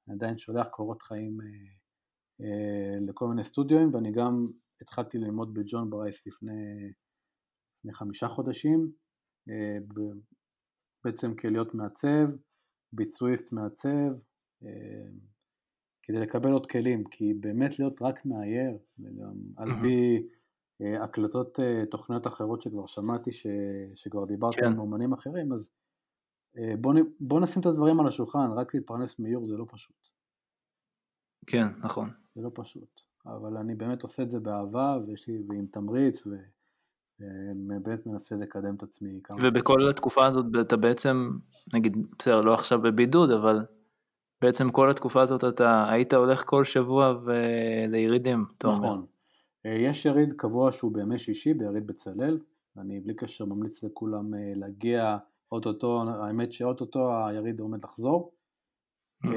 [0.07, 1.37] אני עדיין שולח קורות חיים
[3.07, 4.47] לכל מיני סטודיואים ואני גם
[4.81, 6.91] התחלתי ללמוד בג'ון ברייס לפני,
[7.79, 8.91] לפני חמישה חודשים,
[11.03, 12.27] בעצם כלהיות מעצב,
[12.93, 14.09] ביצועיסט מעצב,
[16.07, 20.27] כדי לקבל עוד כלים, כי באמת להיות רק מאייר, וגם על פי
[20.81, 23.47] אה, הקלטות אה, תוכניות אחרות שכבר שמעתי, ש,
[23.95, 24.65] שכבר דיברת כן.
[24.65, 25.71] עם אומנים אחרים, אז
[26.57, 30.07] אה, בוא, בוא נשים את הדברים על השולחן, רק להתפרנס מאיור זה לא פשוט.
[31.47, 32.09] כן, נכון.
[32.35, 33.01] זה לא פשוט.
[33.25, 38.83] אבל אני באמת עושה את זה באהבה, ויש לי, ועם תמריץ, ובאמת מנסה לקדם את
[38.83, 39.39] עצמי כמה...
[39.43, 41.29] ובכל התקופה הזאת אתה בעצם,
[41.73, 43.65] נגיד, בסדר, לא עכשיו בבידוד, אבל
[44.41, 47.13] בעצם כל התקופה הזאת אתה היית הולך כל שבוע
[47.87, 48.77] לירידים, אתה אומר.
[48.77, 49.05] נכון.
[49.65, 52.39] אה, יש יריד קבוע שהוא בימי שישי, ביריד בצלאל,
[52.77, 55.17] אני בלי קשר ממליץ לכולם אה, להגיע,
[55.51, 58.31] אוטוטו, האמת שאוטוטו היריד עומד לחזור.
[59.25, 59.29] Mm-hmm.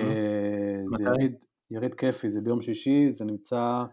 [0.97, 1.35] זה יריד,
[1.71, 3.85] יריד כיפי, זה ביום שישי, זה נמצא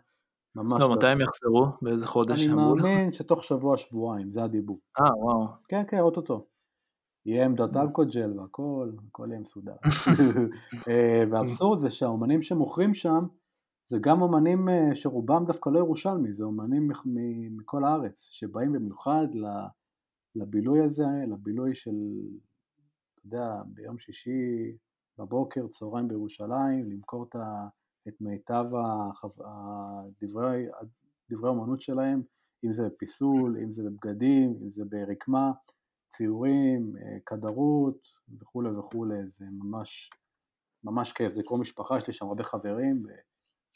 [0.56, 0.82] ממש...
[0.82, 1.68] לא, מתי הם יחזרו?
[1.82, 4.80] באיזה חודש אני מאמין שתוך שבוע, שבועיים, זה הדיבור.
[5.00, 5.48] אה, וואו.
[5.68, 6.46] כן, כן, אוטוטו.
[7.28, 9.76] יהיה עמדת אלכוג'ל והכל, הכל יהיה מסודר.
[10.90, 13.26] אה, והאבסורד זה שהאומנים שמוכרים שם,
[13.86, 16.92] זה גם אומנים אה, שרובם דווקא לא ירושלמי, זה אומנים
[17.58, 19.28] מכל הארץ, שבאים במיוחד
[20.36, 21.96] לבילוי הזה, לבילוי של,
[23.14, 24.78] אתה יודע, ביום שישי
[25.18, 27.26] בבוקר, צהריים בירושלים, למכור
[28.08, 28.66] את מיטב
[30.22, 30.66] דברי,
[31.30, 32.22] דברי האומנות שלהם,
[32.66, 35.52] אם זה בפיסול, אם זה בבגדים, אם זה ברקמה,
[36.08, 38.08] ציורים, אה, כדרות
[38.40, 40.10] וכולי וכולי, זה ממש,
[40.84, 43.04] ממש כיף, זה כמו משפחה, יש לי שם הרבה חברים,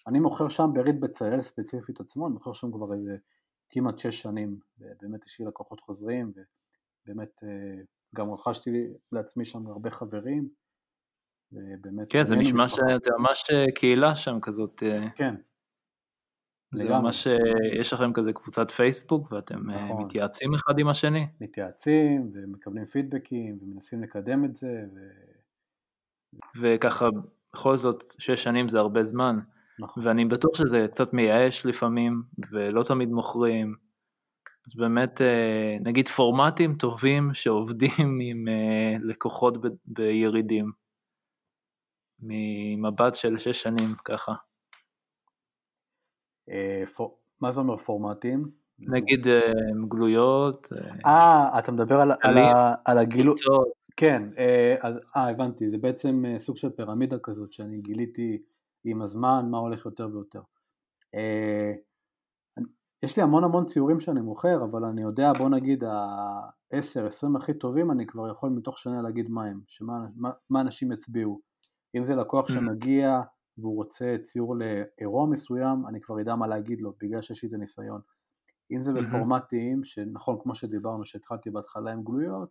[0.08, 3.18] אני מוכר שם בריד בצלאל ספציפית עצמו, אני מוכר שם כבר איזה
[3.70, 6.32] כמעט שש שנים, ובאמת יש לי לקוחות חוזרים,
[7.06, 7.84] ובאמת אה,
[8.16, 10.50] גם רכשתי לעצמי שם הרבה חברים,
[11.52, 12.08] ובאמת...
[12.10, 14.84] כן, זה נשמע שאתה ממש אה, קהילה שם כזאת.
[15.16, 15.36] כן,
[16.74, 17.02] זה לגמרי.
[17.02, 17.38] ממש, אה,
[17.80, 20.04] יש לכם כזה קבוצת פייסבוק ואתם אה, נכון.
[20.06, 21.28] מתייעצים אחד עם השני?
[21.42, 24.84] מתייעצים ומקבלים פידבקים ומנסים לקדם את זה.
[24.96, 25.00] ו...
[26.62, 27.10] וככה,
[27.54, 29.40] בכל זאת, שש שנים זה הרבה זמן.
[29.80, 30.08] נכון.
[30.08, 33.76] ואני בטוח שזה קצת מייאש לפעמים, ולא תמיד מוכרים.
[34.68, 38.46] אז באמת, אה, נגיד פורמטים טובים שעובדים עם
[39.04, 40.72] לקוחות ב- בירידים.
[42.20, 44.34] ממבט של שש שנים ככה.
[46.50, 46.84] אה,
[47.42, 48.62] מה זה אומר פורמטים?
[48.80, 49.42] נגיד אה,
[49.88, 50.70] גלויות.
[51.06, 52.38] אה, אה, אתה מדבר על, על,
[52.86, 53.36] על הגילוי.
[53.98, 54.24] כן,
[54.82, 58.42] אז, אה, הבנתי, זה בעצם סוג של פירמידה כזאת שאני גיליתי
[58.84, 60.42] עם הזמן מה הולך יותר ויותר.
[63.04, 67.92] יש לי המון המון ציורים שאני מוכר, אבל אני יודע, בוא נגיד ה-10-20 הכי טובים,
[67.92, 71.42] אני כבר יכול מתוך שנה להגיד מה הם, שמה, מה, מה אנשים יצביעו.
[71.96, 72.54] אם זה לקוח mm.
[72.54, 73.22] שמגיע
[73.62, 77.54] והוא רוצה ציור לאירוע מסוים, אני כבר אדע מה להגיד לו, בגלל שיש לי את
[77.54, 78.02] הניסיון.
[78.72, 82.50] אם זה בפורמטים, שנכון, כמו שדיברנו, שהתחלתי בהתחלה עם גלויות,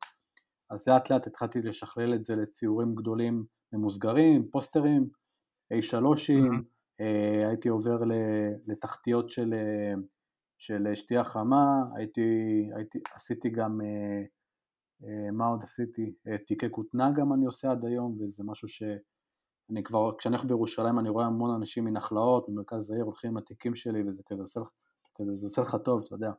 [0.71, 5.09] אז לאט לאט התחלתי לשכלל את זה לציורים גדולים ממוסגרים, פוסטרים,
[5.75, 6.63] A3ים,
[7.01, 7.99] אה, הייתי עובר
[8.67, 9.95] לתחתיות של, אה,
[10.59, 12.23] של שתייה חמה, הייתי,
[12.77, 16.15] הייתי, עשיתי גם, אה, מה עוד עשיתי?
[16.47, 18.83] תיקי כותנה גם אני עושה עד היום, וזה משהו ש...
[19.71, 23.75] אני כבר, כשאני הולך בירושלים אני רואה המון אנשים מנחלאות, ממרכז העיר, הולכים עם התיקים
[23.75, 24.61] שלי וזה כזה עושה,
[25.15, 26.33] כזה, זה עושה לך טוב, אתה יודע.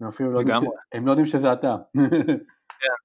[0.00, 0.66] הם אפילו לא יודעים, ש...
[0.94, 1.76] הם לא יודעים שזה אתה.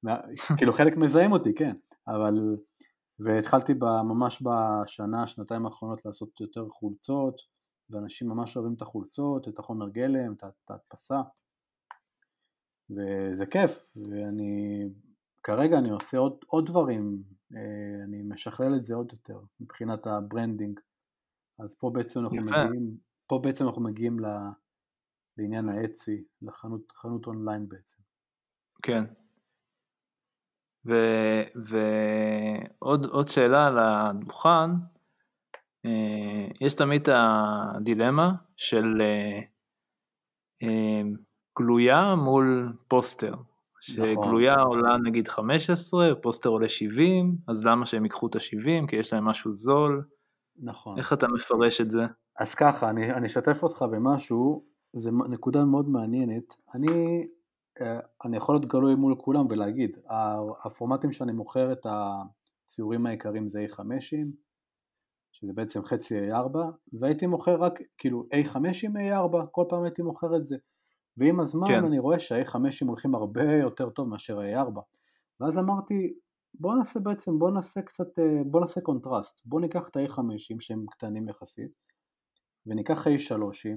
[0.03, 0.55] כן.
[0.57, 1.75] כאילו חלק מזהים אותי, כן,
[2.07, 2.57] אבל...
[3.19, 7.41] והתחלתי ממש בשנה, שנתיים האחרונות לעשות יותר חולצות,
[7.89, 11.21] ואנשים ממש אוהבים את החולצות, את החומר גלם, את ההדפסה,
[12.89, 14.83] וזה כיף, ואני
[15.43, 17.23] כרגע אני עושה עוד, עוד דברים,
[18.03, 20.79] אני משכלל את זה עוד יותר מבחינת ה branding,
[21.59, 22.65] אז פה בעצם אנחנו יפה.
[22.65, 24.25] מגיעים, פה בעצם אנחנו מגיעים ל,
[25.37, 28.01] לעניין ה-Etsy, לחנות אונליין בעצם.
[28.83, 29.03] כן.
[32.81, 34.71] ועוד שאלה על הדוכן,
[35.85, 39.01] אה, יש תמיד את הדילמה של
[40.61, 41.01] אה,
[41.59, 43.33] גלויה מול פוסטר.
[43.81, 44.67] שגלויה נכון.
[44.67, 48.87] עולה נגיד 15, פוסטר עולה 70, אז למה שהם ייקחו את ה-70?
[48.87, 50.03] כי יש להם משהו זול.
[50.57, 50.97] נכון.
[50.97, 52.05] איך אתה מפרש את זה?
[52.39, 56.55] אז ככה, אני, אני אשתף אותך במשהו, זו נקודה מאוד מעניינת.
[56.75, 57.27] אני,
[57.81, 59.97] אה, אני יכול להיות גלוי מול כולם ולהגיד,
[60.63, 64.27] הפורמטים שאני מוכר את הציורים העיקריים זה A5'ים,
[65.31, 66.57] שזה בעצם חצי A4,
[66.93, 70.57] והייתי מוכר רק כאילו A5 עם A4, כל פעם הייתי מוכר את זה.
[71.17, 71.85] ועם הזמן כן.
[71.85, 72.55] אני רואה שה-A5
[72.87, 74.79] הולכים הרבה יותר טוב מאשר ה-A4
[75.39, 76.13] ואז אמרתי
[76.59, 80.19] בוא נעשה בעצם, בוא נעשה קצת, אה, בוא נעשה קונטרסט, בוא ניקח את ה-A5
[80.59, 81.71] שהם קטנים יחסית
[82.65, 83.31] וניקח A3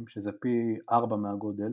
[0.07, 1.73] שזה פי 4 מהגודל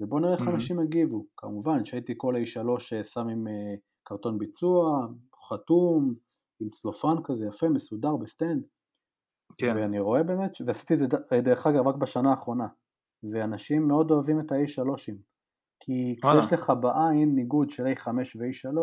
[0.00, 0.50] ובוא נראה איך mm-hmm.
[0.50, 5.06] אנשים יגיבו, כמובן שהייתי כל A3 אה, שם עם אה, קרטון ביצוע,
[5.48, 6.14] חתום,
[6.60, 8.62] עם צלופן כזה יפה, מסודר בסטנד
[9.58, 9.76] כן.
[9.76, 11.06] ואני רואה באמת, ועשיתי את זה
[11.42, 12.66] דרך אגב רק בשנה האחרונה
[13.22, 15.14] ואנשים מאוד אוהבים את ה-A3ים
[15.80, 18.78] כי כשיש לך בעין ניגוד של A5 ו-A3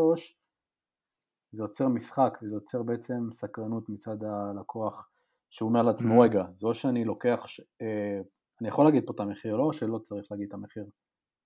[1.51, 5.09] זה יוצר משחק וזה יוצר בעצם סקרנות מצד הלקוח
[5.49, 6.23] שהוא אומר לעצמו mm-hmm.
[6.23, 7.61] רגע זה או שאני לוקח ש...
[7.81, 8.21] אה,
[8.61, 10.85] אני יכול להגיד פה את המחיר, לא או שלא צריך להגיד את המחיר?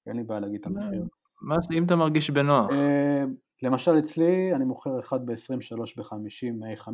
[0.07, 1.05] אין לי בעיה להגיד את המחיר.
[1.41, 2.71] מה, אם אתה מרגיש בנוח.
[2.71, 3.23] אה,
[3.63, 6.89] למשל אצלי אני מוכר אחד ב-23 ב-50 A5,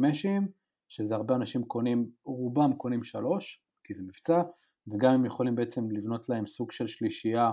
[0.87, 4.41] שזה הרבה אנשים קונים, רובם קונים שלוש, כי זה מבצע,
[4.87, 7.51] וגם הם יכולים בעצם לבנות להם סוג של שלישייה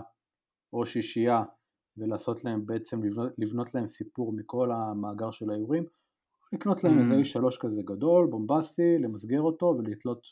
[0.73, 1.42] או שישייה
[1.97, 5.85] ולעשות להם בעצם, לבנות, לבנות להם סיפור מכל המאגר של האיורים,
[6.53, 7.01] לקנות להם mm.
[7.01, 10.27] איזה איש שלוש כזה גדול, בומבסטי, למסגר אותו ולתלות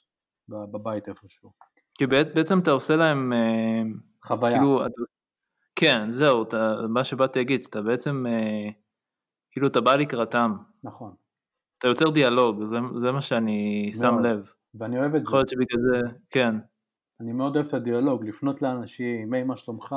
[0.49, 1.53] בבית איפשהו.
[1.95, 3.33] כי בעצם אתה עושה להם...
[3.33, 3.83] אה,
[4.25, 4.59] חוויה.
[4.59, 5.03] כאילו, אתה,
[5.77, 8.71] כן, זהו, אתה, מה שבאתי להגיד, אתה בעצם, אה,
[9.51, 10.53] כאילו אתה בא לקראתם.
[10.85, 11.15] נכון.
[11.79, 14.13] אתה יוצר דיאלוג, זה, זה מה שאני מאוד.
[14.13, 14.53] שם לב.
[14.75, 15.25] ואני אוהב את זה.
[15.27, 16.55] יכול להיות שבגלל זה, כן.
[17.21, 19.97] אני מאוד אוהב את הדיאלוג, לפנות לאנשים, היי מה שלומך,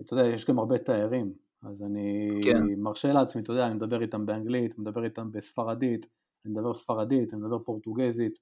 [0.00, 2.62] אתה יודע, יש גם הרבה תיירים, אז אני כן.
[2.78, 6.06] מרשה לעצמי, אתה יודע, אני מדבר איתם באנגלית, מדבר איתם בספרדית,
[6.44, 8.38] אני מדבר ספרדית, אני מדבר פורטוגזית,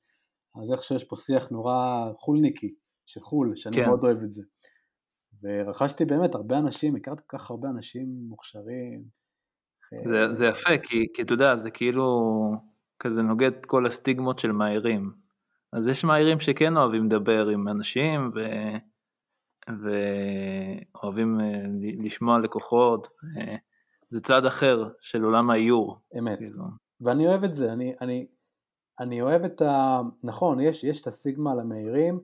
[0.62, 2.75] אז איך שיש פה שיח נורא חולניקי,
[3.07, 3.87] של חו"ל, שאני כן.
[3.87, 4.43] מאוד אוהב את זה.
[5.43, 9.03] ורכשתי באמת הרבה אנשים, הכרתי כל כך הרבה אנשים מוכשרים.
[10.05, 12.33] זה, זה יפה, כי, כי אתה יודע, זה כאילו
[12.99, 15.28] כזה נוגד כל הסטיגמות של מאיירים.
[15.72, 18.40] אז יש מאיירים שכן אוהבים לדבר עם אנשים, ו...
[19.83, 23.09] ואוהבים אה, לשמוע לקוחות,
[24.09, 25.98] זה צד אחר של עולם האיור.
[26.18, 26.64] אמת, כאילו.
[27.00, 28.26] ואני אוהב את זה, אני, אני,
[29.00, 30.00] אני אוהב את ה...
[30.24, 32.20] נכון, יש, יש את הסיגמה על המהירים,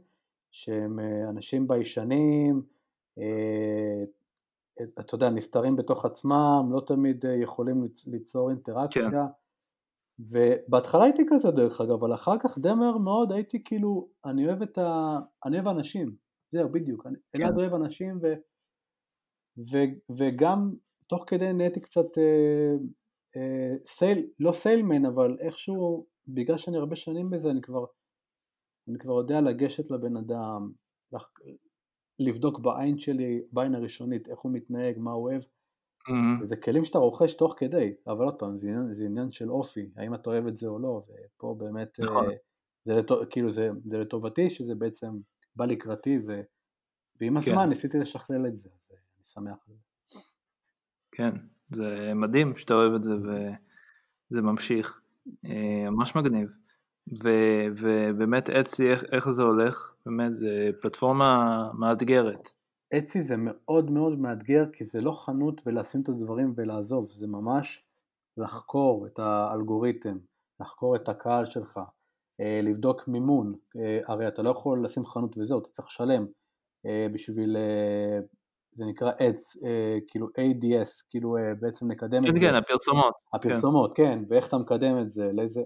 [0.50, 2.62] שהם אה, אנשים ביישנים,
[3.18, 4.04] אה,
[5.00, 9.10] אתה יודע, נסתרים בתוך עצמם, לא תמיד יכולים ליצור אינטראקציה.
[9.10, 9.16] כן.
[10.18, 14.62] ובהתחלה הייתי כזה דרך אגב, אבל אחר כך די מהר מאוד הייתי כאילו, אני אוהב
[14.62, 15.18] את ה...
[15.44, 16.16] אני אוהב אנשים,
[16.52, 17.42] זהו בדיוק, אני כן.
[17.42, 18.26] אלעד אוהב אנשים ו...
[19.58, 19.76] ו...
[20.18, 20.74] וגם
[21.06, 22.74] תוך כדי נהייתי קצת אה,
[23.36, 27.84] אה, סייל, לא סיילמן אבל איכשהו בגלל שאני הרבה שנים בזה אני כבר,
[28.88, 30.72] אני כבר יודע לגשת לבן אדם,
[31.12, 31.30] לח...
[32.18, 35.42] לבדוק בעין שלי, בעין הראשונית איך הוא מתנהג, מה הוא אוהב
[36.08, 36.44] Mm-hmm.
[36.46, 39.90] זה כלים שאתה רוכש תוך כדי, אבל עוד פעם, זה עניין, זה עניין של אופי,
[39.96, 42.30] האם אתה אוהב את זה או לא, ופה באמת, נכון.
[42.30, 42.36] אה,
[42.84, 45.10] זה, לטוב, כאילו זה, זה לטובתי שזה בעצם
[45.56, 46.40] בא לקראתי, ו,
[47.20, 47.68] ועם הזמן כן.
[47.68, 50.18] ניסיתי לשכלל את זה, אז אה, אני שמח על זה.
[51.12, 51.30] כן,
[51.70, 55.00] זה מדהים שאתה אוהב את זה וזה ממשיך,
[55.44, 56.48] אה, ממש מגניב.
[57.24, 57.28] ו,
[57.76, 59.92] ובאמת אצי, איך, איך זה הולך?
[60.06, 62.48] באמת, זה פלטפורמה מאתגרת.
[62.98, 67.84] אצי זה מאוד מאוד מאתגר כי זה לא חנות ולשים את הדברים ולעזוב, זה ממש
[68.36, 70.18] לחקור את האלגוריתם,
[70.60, 71.80] לחקור את הקהל שלך,
[72.40, 76.26] אה, לבדוק מימון, אה, הרי אתה לא יכול לשים חנות וזהו, אתה צריך לשלם
[76.86, 77.56] אה, בשביל,
[78.72, 79.58] זה נקרא ads,
[80.08, 82.46] כאילו ADS, כאילו בעצם לקדם כן, את כן, זה.
[82.46, 83.14] כן, הפרסומות.
[83.34, 84.18] הפרסומות, כן.
[84.18, 85.62] כן, ואיך אתה מקדם את זה, לאיזה...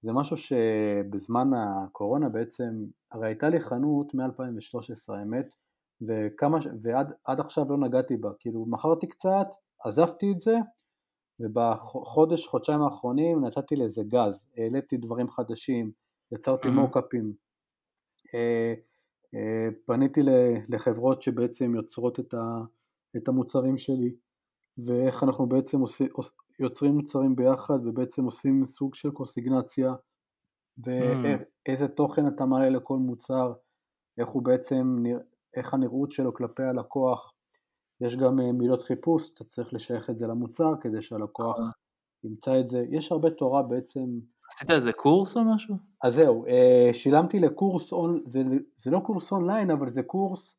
[0.00, 5.54] זה משהו שבזמן הקורונה בעצם, הרי הייתה לי חנות מ-2013 האמת,
[6.02, 9.46] וכמה, ועד עכשיו לא נגעתי בה, כאילו מכרתי קצת,
[9.84, 10.54] עזבתי את זה,
[11.40, 15.92] ובחודש, חודשיים האחרונים נתתי לזה גז, העליתי דברים חדשים,
[16.32, 16.70] יצרתי mm-hmm.
[16.70, 17.32] מוקאפים,
[18.34, 18.74] אה,
[19.34, 20.20] אה, פניתי
[20.68, 22.60] לחברות שבעצם יוצרות את, ה,
[23.16, 24.14] את המוצרים שלי,
[24.78, 26.08] ואיך אנחנו בעצם עושים,
[26.58, 29.94] יוצרים מוצרים ביחד ובעצם עושים סוג של קוסיגנציה,
[30.78, 31.88] ואיזה.
[31.88, 33.52] תוכן אתה מעלה לכל מוצר,
[34.18, 35.04] איך הוא בעצם
[35.56, 37.32] איך הנראות שלו כלפי הלקוח,
[38.00, 41.70] יש גם אה, מילות חיפוש, אתה צריך לשייך את זה למוצר כדי שהלקוח נכון.
[42.24, 44.00] ימצא את זה, יש הרבה תורה בעצם.
[44.52, 45.76] עשית איזה קורס או משהו?
[46.02, 47.92] אז זהו, אה, שילמתי לקורס,
[48.26, 48.42] זה,
[48.76, 50.58] זה לא קורס אונליין אבל זה קורס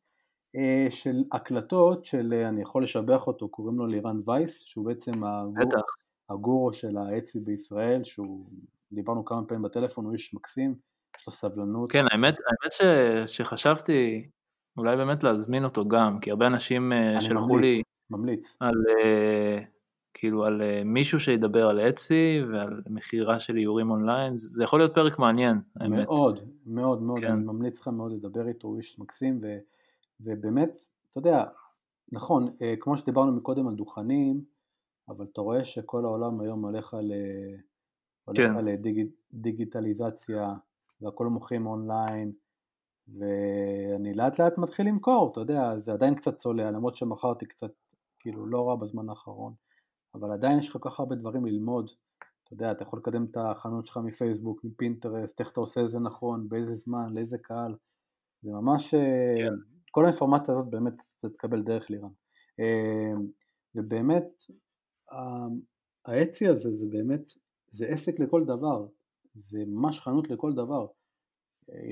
[0.56, 5.82] אה, של הקלטות של, אני יכול לשבח אותו, קוראים לו לירן וייס, שהוא בעצם הגור,
[6.30, 8.46] הגורו של האצי בישראל, שהוא,
[8.92, 10.74] דיברנו כמה פעמים בטלפון, הוא איש מקסים,
[11.18, 11.90] יש לו סבלנות.
[11.90, 12.82] כן, האמת, האמת ש,
[13.36, 14.28] שחשבתי,
[14.78, 18.56] אולי באמת להזמין אותו גם, כי הרבה אנשים אה, שלחו לי ממליץ.
[18.60, 19.64] על uh,
[20.14, 24.94] כאילו על uh, מישהו שידבר על אצי ועל מכירה של איורים אונליין, זה יכול להיות
[24.94, 26.06] פרק מעניין, האמת.
[26.06, 27.32] מאוד, מאוד מאוד, כן.
[27.32, 29.56] אני ממליץ לך מאוד לדבר איתו, הוא איש מקסים, ו,
[30.20, 31.44] ובאמת, אתה יודע,
[32.12, 34.44] נכון, כמו שדיברנו מקודם על דוכנים,
[35.08, 37.12] אבל אתה רואה שכל העולם היום הולך על,
[38.24, 38.56] הולך כן.
[38.56, 40.54] על דיג, דיגיטליזציה,
[41.00, 42.32] והכל מוכרים אונליין,
[43.08, 47.72] ואני לאט לאט מתחיל למכור, אתה יודע, זה עדיין קצת צולע, למרות שמכרתי קצת,
[48.18, 49.54] כאילו, לא רע בזמן האחרון,
[50.14, 51.90] אבל עדיין יש לך כל כך הרבה דברים ללמוד,
[52.44, 55.98] אתה יודע, אתה יכול לקדם את החנות שלך מפייסבוק, מפינטרסט, איך אתה עושה את זה
[55.98, 57.74] נכון, באיזה זמן, לאיזה קהל,
[58.42, 59.54] זה ממש, אה, כן.
[59.90, 62.10] כל האינפורמציה הזאת באמת אתה תקבל דרך לירן.
[62.60, 63.12] אה,
[63.74, 64.24] ובאמת,
[66.06, 67.32] האצי הזה זה באמת,
[67.70, 68.86] זה עסק לכל דבר,
[69.34, 70.86] זה ממש חנות לכל דבר.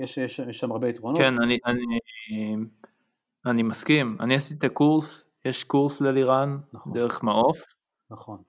[0.02, 1.18] יש, יש, יש שם הרבה יתרונות.
[1.18, 2.56] כן, אני, אני,
[3.46, 4.16] אני מסכים.
[4.20, 6.92] אני עשיתי את הקורס, יש קורס ללירן נכון.
[6.92, 7.74] דרך מעוף.
[8.10, 8.42] נכון.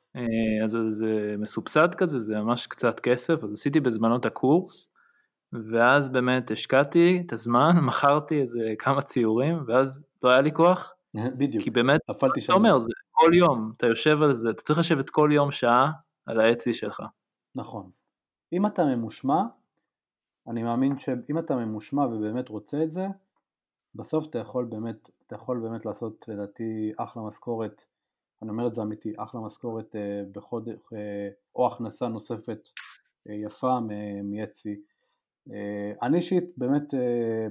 [0.63, 4.87] אז זה מסובסד כזה, זה ממש קצת כסף, אז עשיתי בזמנו את הקורס,
[5.71, 10.93] ואז באמת השקעתי את הזמן, מכרתי איזה כמה ציורים, ואז לא היה לי כוח.
[11.39, 11.63] בדיוק.
[11.63, 15.29] כי באמת, אתה אומר, זה כל יום, אתה יושב על זה, אתה צריך לשבת כל
[15.33, 15.91] יום שעה
[16.25, 17.01] על האצי שלך.
[17.55, 17.89] נכון.
[18.53, 19.41] אם אתה ממושמע,
[20.47, 23.07] אני מאמין שאם אתה ממושמע ובאמת רוצה את זה,
[23.95, 27.85] בסוף אתה יכול באמת, אתה יכול באמת לעשות לדעתי אחלה משכורת,
[28.41, 32.69] אני אומר את זה אמיתי, אחלה משכורת אה, בחודש, אה, או הכנסה נוספת
[33.29, 33.79] אה, יפה
[34.23, 34.81] מאצי.
[35.51, 37.47] אה, אני אישית באמת, אה,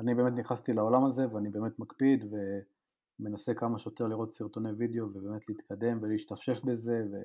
[0.00, 2.24] אני באמת נכנסתי לעולם הזה ואני באמת מקפיד
[3.20, 7.16] ומנסה כמה שיותר לראות סרטוני וידאו ובאמת להתקדם ולהשתפשף בזה ו...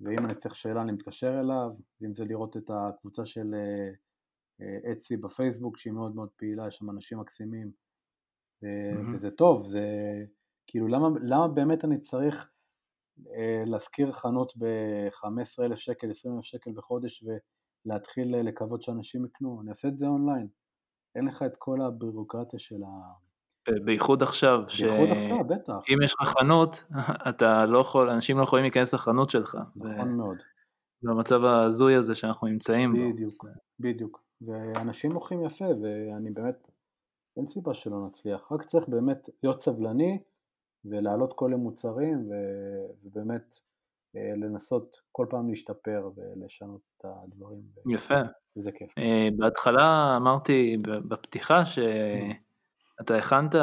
[0.00, 1.70] ואם אני צריך שאלה אני מתקשר אליו,
[2.00, 3.54] ואם זה לראות את הקבוצה של
[4.60, 7.70] אה, אצי בפייסבוק שהיא מאוד מאוד פעילה, יש שם אנשים מקסימים
[8.64, 9.14] mm-hmm.
[9.14, 9.84] וזה טוב, זה
[10.66, 12.50] כאילו למה, למה באמת אני צריך
[13.66, 17.24] להשכיר חנות ב-15,000 שקל, 20,000 שקל בחודש
[17.84, 20.48] להתחיל אה, לקוות שאנשים יקנו, אני אעשה את זה אונליין.
[21.14, 22.88] אין לך את כל הבירוקרטיה של ה...
[23.84, 25.72] בייחוד עכשיו, בייחוד עכשיו, בטח.
[25.88, 26.84] אם יש לך חנות,
[27.28, 29.58] אתה לא יכול, אנשים לא יכולים להיכנס לחנות שלך.
[29.76, 30.36] נכון מאוד.
[31.02, 33.12] במצב ההזוי הזה שאנחנו נמצאים בו.
[33.12, 33.46] בדיוק,
[33.80, 34.22] בדיוק.
[34.40, 36.70] ואנשים מוכרים יפה, ואני באמת,
[37.36, 40.18] אין סיבה שלא נצליח, רק צריך באמת להיות סבלני
[40.84, 42.30] ולהעלות כל המוצרים,
[43.04, 43.54] ובאמת
[44.16, 47.62] אה, לנסות כל פעם להשתפר ולשנות את הדברים.
[47.90, 48.20] יפה.
[48.56, 48.90] וזה כיף.
[48.98, 51.62] אה, בהתחלה אמרתי בפתיחה
[52.98, 53.54] שאתה הכנת,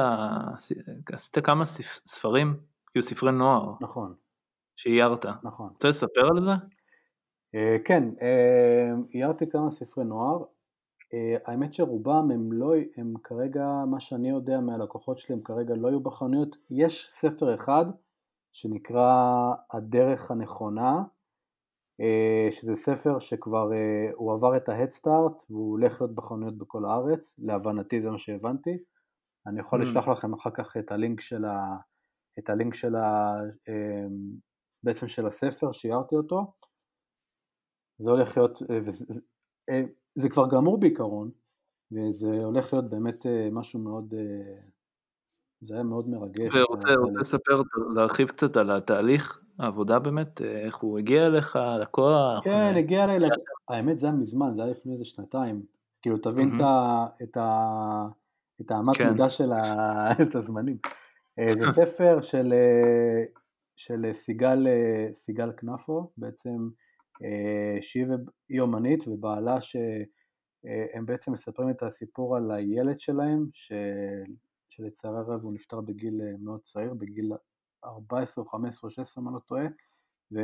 [1.14, 1.66] עשית כמה
[2.06, 2.58] ספרים,
[2.92, 3.74] כאילו ספרי נוער.
[3.82, 4.14] נכון.
[4.76, 5.26] שאיירת.
[5.44, 5.70] נכון.
[5.74, 6.52] רוצה לספר על זה?
[7.56, 8.04] אה, כן,
[9.14, 10.44] איירתי כמה ספרי נוער.
[11.46, 16.00] האמת שרובם הם לא, הם כרגע, מה שאני יודע מהלקוחות שלי, הם כרגע לא היו
[16.00, 16.58] בחנויות.
[16.70, 17.86] יש ספר אחד
[18.52, 21.04] שנקרא הדרך הנכונה,
[22.02, 27.40] אה, שזה ספר שכבר אה, הוא עבר את ההדסטארט והוא הולך להיות בחנויות בכל הארץ,
[27.40, 28.78] להבנתי זה מה שהבנתי.
[29.48, 29.84] אני יכול mm.
[29.84, 31.78] לשלוח לכם אחר כך את הלינק של, ה,
[32.40, 33.36] את הלינק של ה,
[33.70, 34.06] אה,
[34.84, 36.54] בעצם של הספר, שיערתי אותו.
[37.98, 39.22] זה הולך להיות, וזה,
[40.16, 41.32] זה כבר גמור בעיקרון,
[41.92, 44.14] וזה הולך להיות באמת משהו מאוד
[45.62, 46.56] זה היה מאוד מרגש.
[46.56, 46.90] ורוצה
[47.20, 47.62] לספר,
[47.96, 52.44] להרחיב קצת על התהליך העבודה באמת, איך הוא הגיע אליך, לקוח?
[52.44, 53.30] כן, הגיע אליי,
[53.70, 55.66] האמת זה היה מזמן, זה היה לפני איזה שנתיים.
[56.02, 56.60] כאילו תבין
[57.24, 57.38] את
[58.70, 59.10] האמת כן.
[59.10, 59.52] מידה של
[60.38, 60.78] הזמנים.
[61.40, 63.24] אה, זה ספר של, אה,
[63.76, 66.70] של סיגל, אה, סיגל כנפו, בעצם
[67.82, 73.46] שהיא אומנית ובעלה שהם בעצם מספרים את הסיפור על הילד שלהם,
[74.70, 77.32] שלצערי הרב הוא נפטר בגיל מאוד צעיר, בגיל
[77.86, 79.66] 14 או 15 או 16 אם אני לא טועה,
[80.32, 80.40] ו...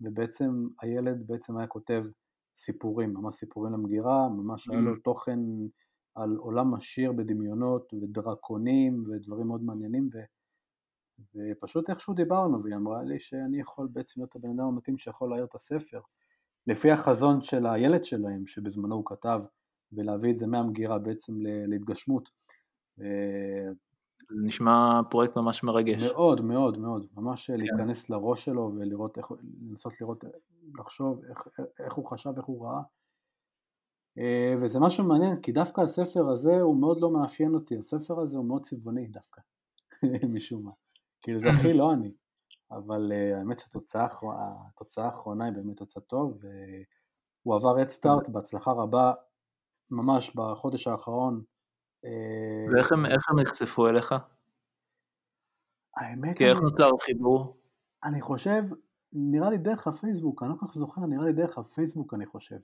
[0.00, 2.04] ובעצם הילד בעצם היה כותב
[2.56, 4.96] סיפורים, ממש סיפורים למגירה, ממש היה לו.
[4.96, 5.38] תוכן
[6.14, 10.18] על עולם עשיר בדמיונות ודרקונים ודברים מאוד מעניינים ו...
[11.34, 15.44] ופשוט איכשהו דיברנו והיא אמרה לי שאני יכול בעצם להיות הבן אדם המתאים שיכול להעיר
[15.44, 16.00] את הספר
[16.66, 19.42] לפי החזון של הילד שלהם שבזמנו הוא כתב
[19.92, 22.30] ולהביא את זה מהמגירה בעצם להתגשמות
[24.30, 26.02] זה נשמע פרויקט ממש מרגש.
[26.02, 27.56] מאוד מאוד מאוד, ממש כן.
[27.56, 29.32] להיכנס לראש שלו ולראות איך,
[29.70, 30.24] לנסות לראות,
[30.78, 31.48] לחשוב איך,
[31.78, 32.80] איך הוא חשב, איך הוא ראה.
[34.18, 38.36] אה, וזה משהו מעניין, כי דווקא הספר הזה הוא מאוד לא מאפיין אותי, הספר הזה
[38.36, 39.40] הוא מאוד צבעוני דווקא,
[40.34, 40.70] משום מה.
[41.22, 42.12] כאילו זה הכי לא אני,
[42.70, 49.12] אבל uh, האמת שהתוצאה האחרונה היא באמת תוצאה טוב, והוא עבר את סטארט בהצלחה רבה,
[49.90, 51.42] ממש בחודש האחרון
[52.04, 54.14] אה, ואיך הם, הם נחשפו אליך?
[55.96, 56.38] האמת...
[56.38, 57.56] כי איך נוצר החיבור?
[58.04, 58.62] אני חושב,
[59.12, 62.58] נראה לי דרך הפייסבוק, אני לא כל כך זוכר, נראה לי דרך הפייסבוק אני חושב.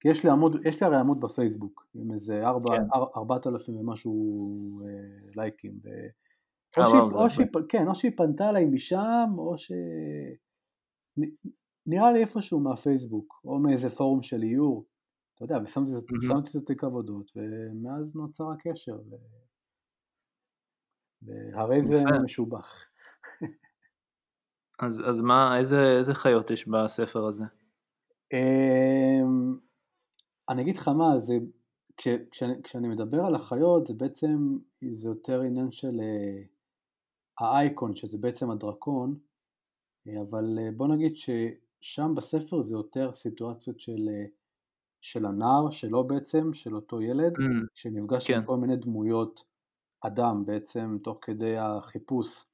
[0.00, 2.82] כי יש לי עמוד, יש לי הרי עמוד בפייסבוק, עם איזה ארבע, כן.
[3.16, 5.78] ארבעת אלפים ומשהו אה, לייקים.
[5.84, 5.88] ו...
[6.76, 9.72] או, שהיא, או, שהיא, כן, או שהיא פנתה אליי משם, או ש...
[11.86, 14.86] נראה לי איפשהו מהפייסבוק, או מאיזה פורום של איור.
[15.34, 16.50] אתה יודע, ושמתי mm-hmm.
[16.50, 19.14] את התיק עבודות, ומאז נוצר הקשר, ו...
[21.22, 22.84] והרי זה משובח.
[24.82, 27.44] אז, אז מה, איזה, איזה חיות יש בספר הזה?
[30.48, 31.38] אני אגיד לך מה, זה,
[31.96, 34.58] כש, כשאני, כשאני מדבר על החיות זה בעצם,
[34.94, 39.18] זה יותר עניין של uh, האייקון, שזה בעצם הדרקון,
[40.06, 44.38] אבל uh, בוא נגיד ששם בספר זה יותר סיטואציות של uh,
[45.00, 48.36] של הנער שלו בעצם, של אותו ילד, mm, שנפגש כן.
[48.36, 49.44] עם כל מיני דמויות
[50.00, 52.46] אדם בעצם תוך כדי החיפוש,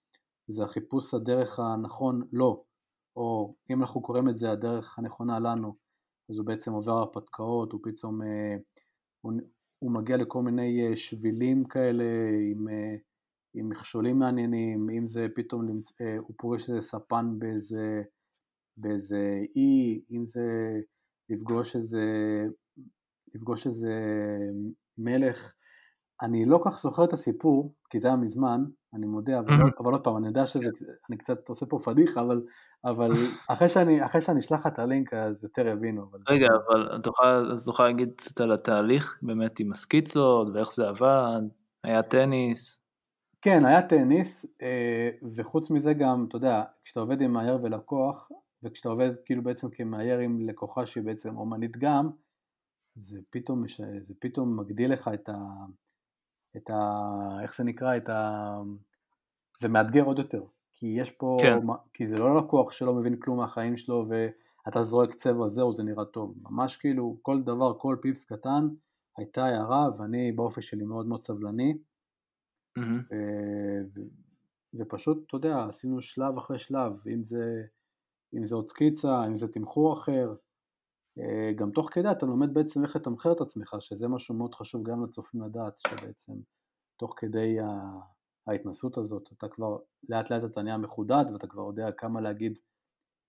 [0.49, 2.65] זה החיפוש הדרך הנכון לו,
[3.17, 5.75] או אם אנחנו קוראים את זה הדרך הנכונה לנו,
[6.29, 8.57] אז הוא בעצם עובר הרפתקאות, הוא פתאום, אה,
[9.20, 9.33] הוא,
[9.79, 12.05] הוא מגיע לכל מיני אה, שבילים כאלה
[12.53, 12.97] עם, אה,
[13.55, 15.66] עם מכשולים מעניינים, אם זה פתאום,
[16.18, 18.03] הוא פוגש איזה ספן באיזה,
[18.77, 20.81] באיזה אי, אם זה
[21.29, 22.03] לפגוש איזה,
[23.35, 23.93] לפגוש איזה
[24.99, 25.55] מלך,
[26.22, 28.64] אני לא כך זוכר את הסיפור, כי זה היה מזמן,
[28.95, 29.83] אני מודה, אבל, mm-hmm.
[29.83, 30.69] אבל עוד פעם, אני יודע שזה,
[31.11, 32.43] אני קצת עושה פה פדיחה, אבל,
[32.85, 33.11] אבל
[33.49, 36.03] אחרי, שאני, אחרי שאני אשלח את הלינק אז יותר יבינו.
[36.11, 36.19] אבל...
[36.29, 41.43] רגע, אבל תוכל, תוכל להגיד קצת על התהליך, באמת עם הסקיצות, ואיך זה עבד,
[41.85, 42.81] היה טניס.
[43.43, 48.29] כן, היה טניס, אה, וחוץ מזה גם, אתה יודע, כשאתה עובד עם מאייר ולקוח,
[48.63, 52.11] וכשאתה עובד כאילו בעצם כמאייר עם לקוחה שהיא בעצם אומנית גם,
[52.97, 53.65] זה פתאום,
[54.07, 55.35] זה פתאום מגדיל לך את ה...
[56.57, 56.77] את ה...
[57.43, 57.97] איך זה נקרא?
[57.97, 58.49] את ה...
[59.61, 60.43] זה מאתגר עוד יותר,
[60.73, 61.59] כי יש פה, כן.
[61.93, 66.05] כי זה לא לקוח שלא מבין כלום מהחיים שלו ואתה זורק צבע זהו זה נראה
[66.05, 68.69] טוב, ממש כאילו כל דבר, כל פיפס קטן
[69.17, 71.79] הייתה הערה ואני באופי שלי מאוד מאוד סבלני
[72.79, 73.15] mm-hmm.
[73.95, 74.01] ו...
[74.75, 77.63] ופשוט, אתה יודע, עשינו שלב אחרי שלב, אם זה,
[78.35, 80.35] אם זה עוד סקיצה, אם זה תמחור אחר,
[81.57, 85.05] גם תוך כדי אתה לומד בעצם איך לתמחר את עצמך, שזה משהו מאוד חשוב גם
[85.05, 86.33] לצופים לדעת, שבעצם
[86.97, 87.57] תוך כדי
[88.47, 89.77] ההתנסות הזאת אתה כבר
[90.09, 92.59] לאט לאט אתה נהיה מחודד ואתה כבר יודע כמה להגיד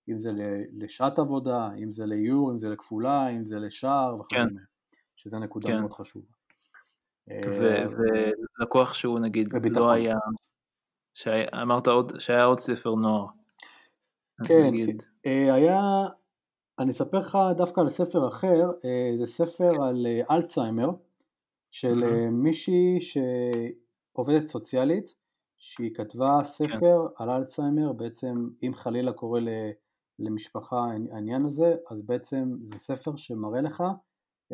[0.08, 0.30] אם זה
[0.72, 4.98] לשעת עבודה, אם זה לאיור, אם זה לכפולה, אם זה לשער וכדומה, כן.
[5.16, 5.80] שזה נקודה כן.
[5.80, 6.32] מאוד חשובה.
[7.30, 7.86] אה,
[8.60, 10.16] ולקוח שהוא נגיד לא היה,
[11.62, 13.26] אמרת עוד, שהיה עוד ספר נוער.
[14.44, 14.72] כן,
[15.26, 15.80] אה, היה
[16.78, 20.90] אני אספר לך דווקא על ספר אחר, אה, זה ספר על אה, אלצהיימר
[21.70, 22.30] של mm-hmm.
[22.30, 25.14] מישהי שעובדת סוציאלית,
[25.58, 27.22] שהיא כתבה ספר כן.
[27.24, 29.40] על אלצהיימר, בעצם אם חלילה קורה
[30.18, 30.76] למשפחה
[31.12, 33.84] העניין הזה, אז בעצם זה ספר שמראה לך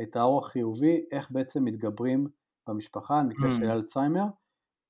[0.03, 2.27] את האור החיובי, איך בעצם מתגברים
[2.69, 3.57] במשפחה על מקרה mm-hmm.
[3.57, 4.25] של אלצהיימר,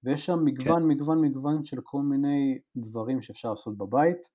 [0.05, 0.89] ויש שם מגוון כן.
[0.89, 4.31] מגוון מגוון של כל מיני דברים שאפשר לעשות בבית,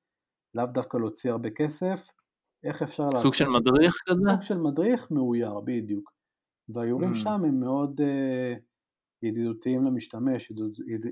[0.53, 2.09] לאו דווקא להוציא הרבה כסף,
[2.63, 3.21] איך אפשר לעשות...
[3.21, 4.29] סוג של מדריך כזה?
[4.31, 6.11] סוג של מדריך מאויר, בדיוק.
[6.69, 7.15] והאיורים mm.
[7.15, 8.59] שם הם מאוד uh,
[9.21, 10.51] ידידותיים למשתמש,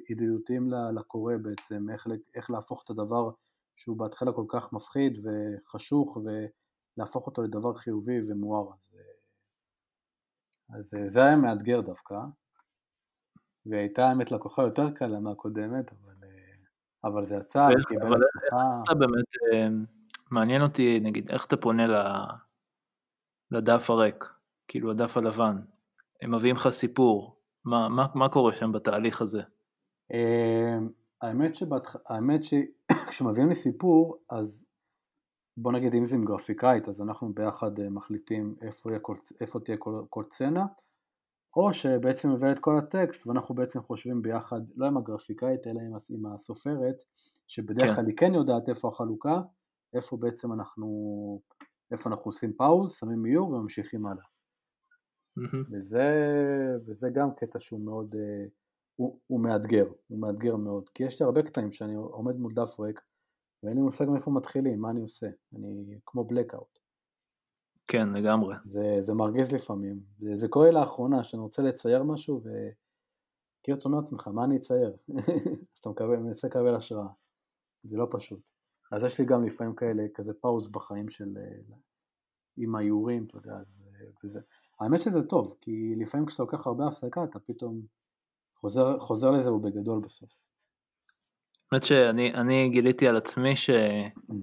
[0.10, 3.30] ידידותיים לקורא בעצם, איך, איך להפוך את הדבר
[3.76, 8.74] שהוא בהתחלה כל כך מפחיד וחשוך ולהפוך אותו לדבר חיובי ומואר.
[8.74, 8.96] אז,
[10.70, 12.16] אז אה, זה היה מאתגר דווקא,
[13.66, 16.56] והייתה האמת לקוחה יותר קלה מהקודמת, אבל, אה,
[17.04, 18.82] אבל זה יצא, קיבל הצלחה.
[18.84, 19.26] אתה באמת...
[20.32, 21.84] מעניין אותי, נגיד, איך אתה פונה
[23.52, 24.26] לדף הריק,
[24.68, 25.56] כאילו הדף הלבן,
[26.22, 29.42] הם מביאים לך סיפור, מה, מה, מה קורה שם בתהליך הזה?
[30.14, 30.90] אמ,
[31.22, 31.96] האמת, שבתח...
[32.10, 34.66] האמת שכשמביאים לי סיפור, אז
[35.58, 39.78] בוא נגיד אם זה עם גרפיקאית, אז אנחנו ביחד אה, מחליטים איפה, כל, איפה תהיה
[39.78, 40.66] כל, כל סצנה,
[41.56, 45.94] או שבעצם מביא את כל הטקסט ואנחנו בעצם חושבים ביחד, לא עם הגרפיקאית אלא עם,
[46.10, 46.96] עם הסופרת,
[47.48, 47.96] שבדרך כן.
[47.96, 48.08] כלל כן.
[48.08, 49.42] היא כן יודעת איפה החלוקה,
[49.96, 50.88] איפה בעצם אנחנו,
[51.92, 54.24] איפה אנחנו עושים פאוז, שמים איור וממשיכים הלאה.
[55.40, 55.72] Mm-hmm.
[55.72, 56.08] וזה,
[56.86, 58.46] וזה גם קטע שהוא מאוד, אה,
[58.96, 62.80] הוא, הוא מאתגר, הוא מאתגר מאוד, כי יש לי הרבה קטעים שאני עומד מול דף
[62.80, 63.02] ריק
[63.64, 66.80] ואין לי מושג מאיפה מתחילים, מה אני עושה, אני כמו blackout.
[67.88, 68.56] כן, לגמרי.
[68.66, 74.00] זה, זה מרגיז לפעמים, זה, זה קורה לאחרונה שאני רוצה לצייר משהו וכאילו אתה אומר
[74.00, 74.98] לעצמך, מה אני אצייר?
[75.74, 77.08] אז אתה מנסה לקבל השראה,
[77.84, 78.55] זה לא פשוט.
[78.96, 81.76] אז יש לי גם לפעמים כאלה, כזה פאוז בחיים של, אה,
[82.58, 84.40] עם האיורים, אתה יודע, אז, אה, וזה,
[84.80, 87.82] האמת שזה טוב, כי לפעמים כשאתה לוקח הרבה הפסקה, אתה פתאום
[88.56, 90.30] חוזר, חוזר לזה ובגדול בסוף.
[91.72, 94.34] האמת שאני גיליתי על עצמי ש, mm.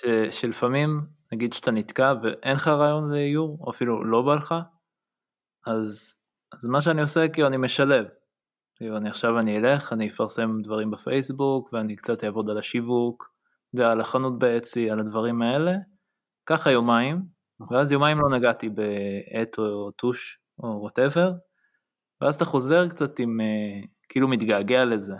[0.00, 0.06] ש,
[0.40, 1.00] שלפעמים,
[1.32, 4.54] נגיד שאתה נתקע ואין לך רעיון לאיור, או אפילו לא בא לך,
[5.66, 6.16] אז,
[6.52, 8.06] אז מה שאני עושה, כאילו אני משלב.
[8.76, 13.32] כאילו אני עכשיו אני אלך, אני אפרסם דברים בפייסבוק, ואני קצת אעבוד על השיווק,
[13.74, 15.72] ועל החנות באצי, על הדברים האלה,
[16.46, 17.22] ככה יומיים,
[17.60, 17.76] נכון.
[17.76, 21.32] ואז יומיים לא נגעתי בעט או טוש או וואטאבר,
[22.20, 25.14] ואז אתה חוזר קצת עם, אה, כאילו מתגעגע לזה.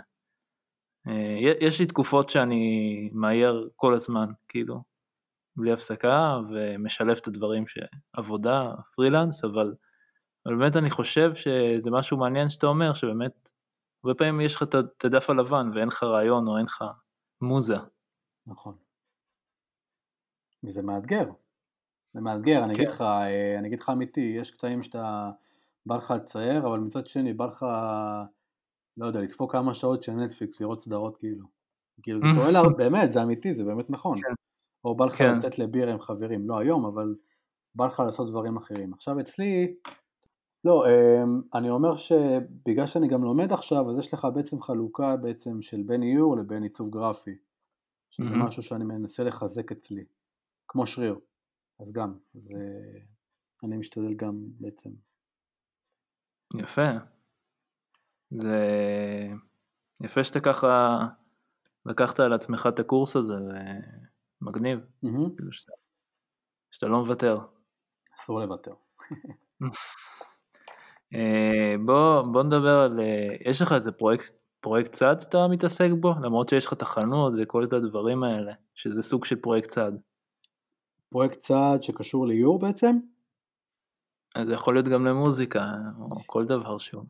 [1.07, 4.83] אה, יש לי תקופות שאני מאייר כל הזמן, כאילו,
[5.55, 9.73] בלי הפסקה, ומשלב את הדברים שעבודה, פרילנס, אבל,
[10.45, 13.49] אבל באמת אני חושב שזה משהו מעניין שאתה אומר, שבאמת,
[14.03, 16.83] הרבה פעמים יש לך את הדף הלבן ואין לך רעיון או אין לך
[17.41, 17.77] מוזה.
[18.47, 18.75] נכון.
[20.63, 21.25] וזה מאתגר.
[22.13, 22.81] זה מאתגר, אני כן.
[22.81, 25.31] אגיד לך, אה, אני אגיד לך אמיתי, יש קטעים שאתה,
[25.85, 27.65] בא לך לצייר, אבל מצד שני בא לך,
[28.97, 31.47] לא יודע, לדפוק כמה שעות של נטפליקס, לראות סדרות כאילו.
[32.03, 34.17] כאילו זה קורה לה, באמת, זה אמיתי, זה באמת נכון.
[34.17, 34.33] כן.
[34.85, 35.37] או בא לך כן.
[35.37, 37.15] לצאת לבירה עם חברים, לא היום, אבל
[37.75, 38.93] בא לך לעשות דברים אחרים.
[38.93, 39.75] עכשיו אצלי,
[40.65, 45.61] לא, אמ, אני אומר שבגלל שאני גם לומד עכשיו, אז יש לך בעצם חלוקה בעצם
[45.61, 47.35] של בין איור לבין עיצוב גרפי,
[48.13, 48.45] שזה מהמם.
[48.45, 50.05] משהו שאני מנסה לחזק אצלי,
[50.67, 51.19] כמו שריר,
[51.79, 52.53] אז גם, אז
[53.63, 54.89] אני משתדל גם בעצם.
[56.57, 56.89] יפה.
[58.31, 58.57] זה
[60.03, 60.99] יפה שאתה ככה
[61.85, 63.33] לקחת על עצמך את הקורס הזה,
[64.41, 65.73] ומגניב, מהמם, כאילו שאתה,
[66.71, 67.39] שאתה לא מוותר.
[68.15, 68.73] אסור לוותר.
[71.15, 74.33] אה, בוא, בוא נדבר על, אה, יש לך איזה פרויקט,
[74.63, 76.13] פרויקט צד שאתה מתעסק בו?
[76.21, 79.91] למרות שיש לך את החנות וכל את הדברים האלה, שזה סוג של פרויקט צד.
[81.09, 82.97] פרויקט צד שקשור לאיור בעצם?
[84.35, 85.59] אז זה יכול להיות גם למוזיקה,
[85.99, 87.03] או כל דבר שהוא.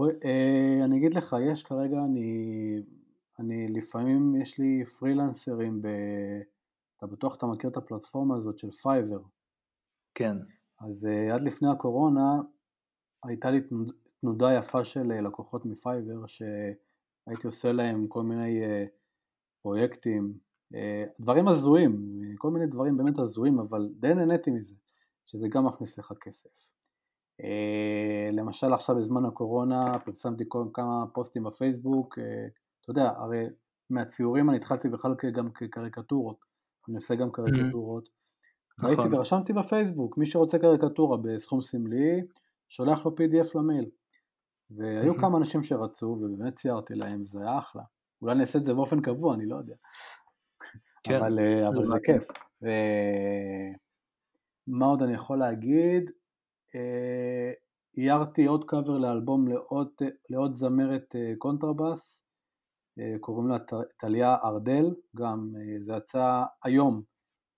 [0.00, 2.82] אה, אני אגיד לך, יש כרגע, אני,
[3.38, 5.88] אני לפעמים, יש לי פרילנסרים, ב,
[6.96, 9.20] אתה בטוח אתה מכיר את הפלטפורמה הזאת של פייבר,
[10.14, 10.36] כן.
[10.80, 12.40] אז אה, עד לפני הקורונה
[13.24, 16.26] הייתה לי תנוד- תנודה יפה של אה, לקוחות מפייבר
[17.28, 18.84] שהייתי עושה להם כל מיני אה,
[19.62, 20.32] פרויקטים,
[20.74, 24.76] אה, דברים הזויים, כל מיני דברים באמת הזויים, אבל די נהניתי מזה,
[25.26, 26.50] שזה גם מכניס לך כסף.
[27.40, 32.18] אה, למשל עכשיו בזמן הקורונה פרסמתי כמה פוסטים בפייסבוק,
[32.80, 33.44] אתה יודע, הרי
[33.90, 36.44] מהציורים אני התחלתי בכלל גם כקריקטורות,
[36.88, 38.08] אני עושה גם קריקטורות,
[38.82, 39.14] ראיתי נכון.
[39.14, 42.20] ורשמתי בפייסבוק, מי שרוצה קריקטורה בסכום סמלי,
[42.68, 43.90] שולח לו PDF למייל.
[44.70, 45.18] והיו.
[45.18, 47.82] כמה אנשים שרצו, ובאמת ציירתי להם, זה היה אחלה.
[48.22, 49.76] אולי אני אעשה את זה באופן קבוע, אני לא יודע.
[51.02, 51.16] כן.
[51.16, 52.20] אבל, אה, אבל זה זה מעניין.
[52.20, 52.28] כיף.
[54.68, 56.10] ומה עוד אני יכול להגיד?
[56.74, 57.52] אה,
[57.96, 59.88] איירתי עוד קאבר לאלבום לעוד,
[60.30, 62.24] לעוד זמרת אה, קונטרבאס,
[62.98, 63.56] אה, קוראים לה
[63.96, 67.02] טליה ארדל, גם אה, זה יצא היום,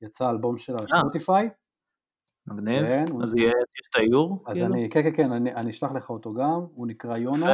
[0.02, 1.00] יצא אלבום שלה על אה.
[1.00, 1.48] ספוטיפיי,
[2.51, 2.86] מגניב.
[2.86, 4.44] כן, הוא- אז יהיה, יש את האיור?
[4.46, 4.74] אז כאילו?
[4.74, 7.53] אני, כן כן כן, אני, אני אשלח לך אותו גם, הוא נקרא יונה.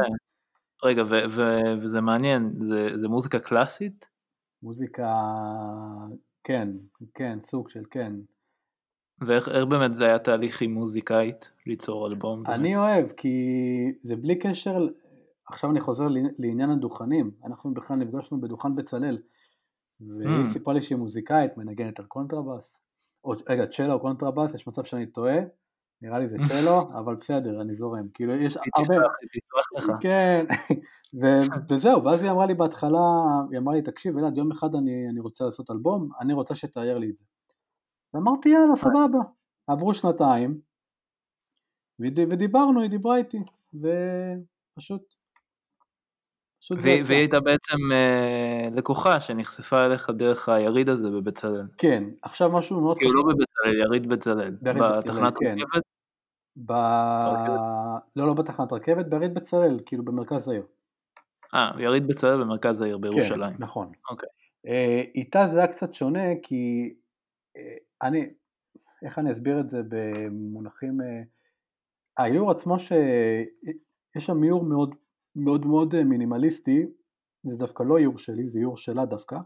[0.83, 4.05] רגע, ו- ו- וזה מעניין, זה, זה מוזיקה קלאסית?
[4.63, 5.13] מוזיקה,
[6.43, 6.69] כן,
[7.13, 8.13] כן, סוג של כן.
[9.21, 12.43] ואיך איך באמת זה היה תהליך עם מוזיקאית ליצור אלבום?
[12.43, 12.55] באמת?
[12.55, 13.37] אני אוהב, כי
[14.03, 14.85] זה בלי קשר,
[15.47, 19.17] עכשיו אני חוזר לעני- לעניין הדוכנים, אנחנו בכלל נפגשנו בדוכן בצלאל,
[20.01, 20.47] והיא Mm.
[20.53, 22.79] סיפרה לי שהיא מוזיקאית, מנגנת על קונטרבאס,
[23.49, 25.37] רגע, צ'לו או קונטרבאס, יש מצב שאני טועה,
[26.01, 29.11] נראה לי זה צ'לו, אבל בסדר, אני זורם, כאילו יש הרבה, תסלח,
[29.77, 29.91] לך.
[30.01, 30.45] כן,
[31.69, 32.99] וזהו, ואז היא אמרה לי בהתחלה,
[33.51, 36.97] היא אמרה לי, תקשיב אלעד, יום אחד אני, אני רוצה לעשות אלבום, אני רוצה שתאייר
[36.97, 37.25] לי את זה.
[38.13, 39.19] ואמרתי, יאללה, סבבה.
[39.67, 40.61] עברו שנתיים,
[41.99, 45.16] וד- ודיברנו, היא דיברה איתי, ופשוט,
[46.81, 51.67] והיא הייתה בעצם אה, לקוחה שנחשפה אליך דרך היריד הזה בבצלאל.
[51.77, 54.55] כן, עכשיו משהו מאוד כאילו לא חשוב, בבצלאל, יריד בצלאל.
[54.61, 55.55] בתחנת כן.
[55.59, 55.83] רכבת?
[56.65, 56.71] ב...
[58.15, 60.63] לא, לא בתחנת רכבת, ביריד בצלאל, כאילו במרכז העיר.
[61.53, 63.53] אה, יריד בצלאל במרכז העיר בירושלים.
[63.53, 63.91] כן, נכון.
[64.09, 64.29] אוקיי.
[64.67, 66.93] אה, איתה זה היה קצת שונה, כי
[67.57, 68.23] אה, אני,
[69.05, 71.21] איך אני אסביר את זה במונחים, אה,
[72.17, 74.95] האיור עצמו שיש שם איור מאוד
[75.37, 76.85] מאוד מאוד אה, מינימליסטי,
[77.43, 79.37] זה דווקא לא איור שלי, זה איור שלה דווקא,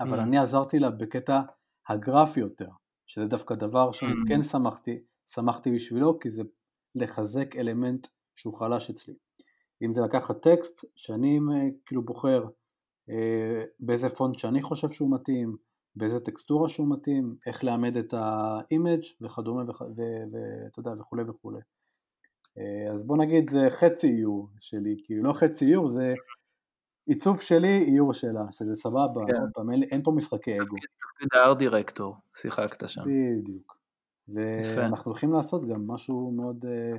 [0.00, 0.22] אבל Mm.
[0.22, 1.40] אני עזרתי לה בקטע
[1.88, 2.68] הגרפי יותר,
[3.06, 4.28] שזה דווקא דבר שאני Mm.
[4.28, 6.42] כן שמחתי, שמחתי בשבילו, כי זה
[6.94, 9.14] לחזק אלמנט שהוא חלש אצלי.
[9.82, 12.44] אם זה לקחת טקסט שאני אה, כאילו בוחר
[13.10, 15.56] אה, באיזה פונט שאני חושב שהוא מתאים,
[15.96, 19.62] באיזה טקסטורה שהוא מתאים, איך לעמד את ה image וכדומה
[19.96, 21.60] ואתה יודע וכולי וכולי.
[22.58, 26.14] אה, אז בוא נגיד זה חצי איור שלי, כאילו לא חצי איור, זה
[27.06, 29.32] עיצוב שלי, איור שלה, שזה סבבה, כן.
[29.54, 33.02] פעם, אין, אין פה משחקי אגו, תפקיד ה art director, שיחקת שם.
[33.06, 33.76] בדיוק.
[34.28, 36.98] ואנחנו הולכים לעשות גם משהו מאוד uh,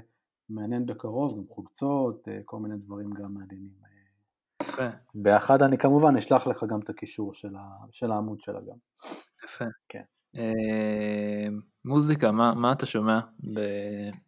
[0.49, 3.88] מעניין בקרוב, גם חולצות, uh, כל מיני דברים גם מעניינים.
[4.62, 8.78] יפה, באחד אני כמובן אשלח לך גם את הקישור של, ה, של העמוד שלה גם.
[9.45, 9.66] יפה.
[9.89, 10.03] כן.
[11.88, 13.20] מוזיקה, מה מה אתה שומע?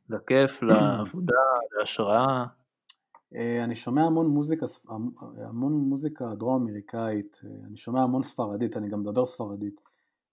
[0.09, 1.41] לכיף, לעבודה,
[1.79, 2.45] להשראה?
[3.35, 4.65] אה, אני שומע המון מוזיקה,
[5.37, 9.81] המון מוזיקה דרום אמריקאית, אה, אני שומע המון ספרדית, אני גם מדבר ספרדית.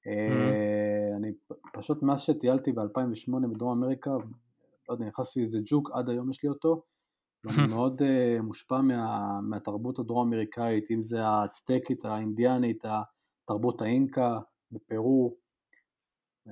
[0.06, 4.10] אה, אני פ- פשוט מאז שטיילתי ב-2008 בדרום אמריקה,
[4.88, 6.82] לא יודע, נכנסתי לאיזה ג'וק, עד היום יש לי אותו,
[7.44, 8.02] ואני מאוד
[8.42, 12.84] מושפע מה, מהתרבות הדרום אמריקאית, אם זה האצטקית, האינדיאנית,
[13.44, 14.38] התרבות האינקה
[14.72, 15.45] בפרו,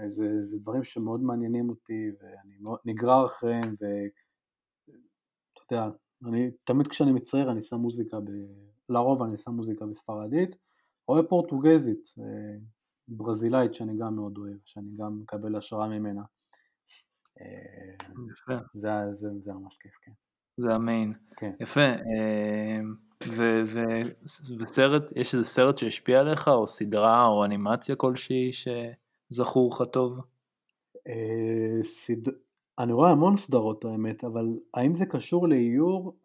[0.07, 4.95] זה, זה דברים שמאוד מעניינים אותי ואני מאוד נגרר אחריהם ואתה
[5.75, 5.89] יודע,
[6.27, 8.31] אני, תמיד כשאני מצייר אני שם מוזיקה, ב...
[8.89, 10.57] לרוב אני שם מוזיקה בספרדית,
[11.09, 12.57] או בפורטוגזית, אה,
[13.09, 16.23] ברזילאית שאני גם מאוד אוהב, שאני גם מקבל השראה ממנה.
[18.33, 18.55] יפה.
[18.75, 20.13] זה, זה, זה ממש כיף, כן.
[20.57, 21.13] זה המיין.
[21.37, 21.53] כן.
[21.61, 21.81] יפה.
[23.29, 24.11] ו- ו-
[24.61, 28.53] וסרט, יש איזה סרט שהשפיע עליך, או סדרה, או אנימציה כלשהי
[29.35, 30.21] שזכור לך טוב?
[31.09, 32.31] אה, סד...
[32.79, 36.17] אני רואה המון סדרות האמת, אבל האם זה קשור לאיור?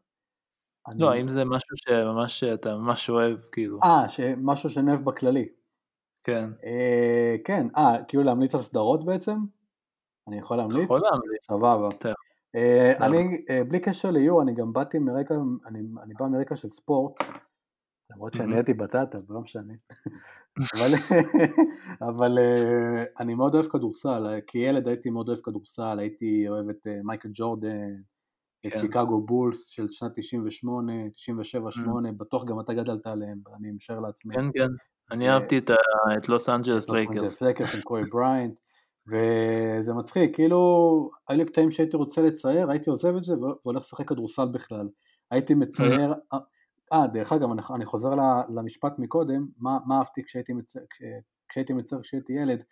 [0.88, 0.99] אני...
[0.99, 3.80] לא, האם זה משהו שממש אתה ממש אוהב, כאילו.
[3.84, 4.05] אה,
[4.38, 5.47] משהו שנאהב בכללי.
[6.24, 6.49] כן.
[6.64, 9.38] אה, כן, אה, כאילו להמליץ על סדרות בעצם?
[10.28, 10.84] אני יכול להמליץ?
[10.84, 11.43] יכול להמליץ.
[11.47, 11.88] סבבה.
[12.55, 15.36] אה, אני, אה, בלי קשר לאיור, אני גם באתי מרקע,
[15.66, 17.24] אני, אני בא מרקע של ספורט,
[18.12, 19.74] למרות שאני הייתי בטטה, לא משנה.
[20.76, 20.91] אבל,
[22.10, 27.30] אבל אה, אני מאוד אוהב כדורסל, כילד הייתי מאוד אוהב כדורסל, הייתי אוהב את מייקל
[27.34, 27.95] ג'ורדן,
[28.68, 28.80] את כן.
[28.80, 30.93] שיקגו בולס של שנת 98,
[32.07, 34.36] 97-8, בטוח גם אתה גדלת עליהם, אני משער לעצמי.
[34.36, 34.70] כן, כן,
[35.12, 37.16] אני אהבתי את לוס אנג'לס לייקרס.
[37.16, 38.60] לוס אנג'לס לייקרס עם קובי בריינט.
[39.07, 44.07] וזה מצחיק, כאילו, היו לי קטעים שהייתי רוצה לצייר, הייתי עוזב את זה והולך לשחק
[44.07, 44.89] כדורסל בכלל.
[45.32, 46.14] הייתי מצייר,
[46.93, 48.09] אה, דרך אגב, אני, אני חוזר
[48.55, 50.85] למשפט מקודם, מה, מה אהבתי כשהייתי מצייר,
[51.49, 52.63] כשהייתי מצייר כשהייתי ילד,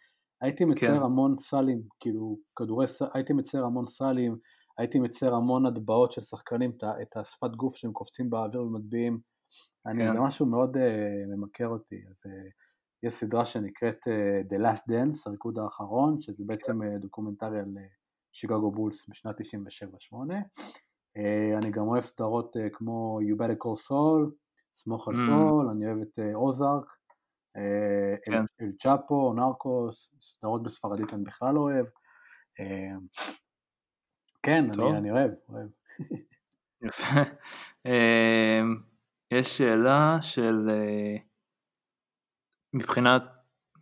[0.41, 1.03] הייתי מצייר כן.
[1.03, 4.37] המון סלים, כאילו, כדורי, הייתי מצייר המון סלים,
[4.77, 9.19] הייתי מצייר המון הטבעות של שחקנים, את השפת גוף שהם קופצים באוויר ומטביעים,
[9.83, 9.89] כן.
[9.89, 10.79] אני, זה משהו מאוד uh,
[11.27, 12.23] ממכר אותי, אז...
[12.25, 12.29] Uh,
[13.03, 17.77] יש סדרה שנקראת uh, The Last Dance, הריקוד האחרון, שזה בעצם uh, דוקומנטרי על
[18.31, 20.15] שיקגו uh, בולס בשנת 97-8.
[21.17, 24.31] Uh, אני גם אוהב סדרות uh, כמו You Better Call Saul,
[24.75, 25.17] סמוך על mm.
[25.17, 26.85] סול, אני אוהב את אוזארק,
[27.57, 27.59] uh,
[28.25, 28.45] כן.
[28.61, 31.85] אל צ'אפו, נרקוס, סדרות בספרדית אני בכלל לא אוהב.
[34.43, 35.67] כן, אני, אני אוהב, אוהב.
[36.81, 37.19] יפה.
[39.31, 40.69] יש שאלה של...
[42.73, 43.23] מבחינת,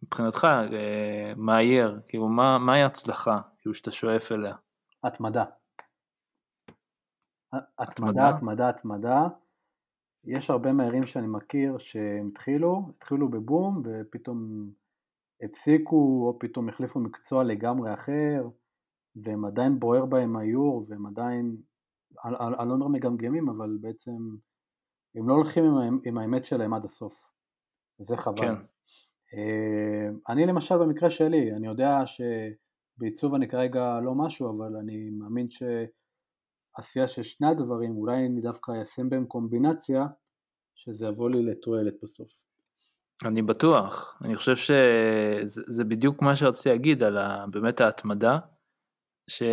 [0.04, 4.56] מבחינתך, אה, מאייר, כאילו מה, מהי הצלחה, כאילו שאתה שואף אליה?
[5.04, 5.44] התמדה.
[7.80, 9.28] התמדה, התמדה, התמדה.
[10.26, 14.70] יש הרבה מהירים שאני מכיר שהם התחילו, התחילו בבום ופתאום
[15.44, 18.48] הפסיקו או פתאום החליפו מקצוע לגמרי אחר
[19.16, 21.58] והם עדיין בוער בהם האיור והם עדיין,
[22.26, 24.18] אני לא אומר מגמגמים אבל בעצם
[25.16, 27.32] הם לא הולכים עם, עם האמת שלהם עד הסוף
[28.00, 28.38] וזה חבל.
[28.38, 28.56] כן.
[29.34, 35.50] אה, אני למשל במקרה שלי, אני יודע שבעיצוב אני כרגע לא משהו, אבל אני מאמין
[36.76, 40.06] שעשייה של שני הדברים, אולי אני דווקא אשים בהם קומבינציה,
[40.76, 42.32] שזה יבוא לי לתועלת בסוף.
[43.26, 48.40] אני בטוח, אני חושב שזה בדיוק מה שרציתי להגיד על ה, באמת ההתמדה,
[49.28, 49.44] ש,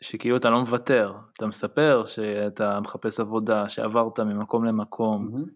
[0.00, 5.50] שכאילו אתה לא מוותר, אתה מספר שאתה מחפש עבודה, שעברת ממקום למקום, mm-hmm.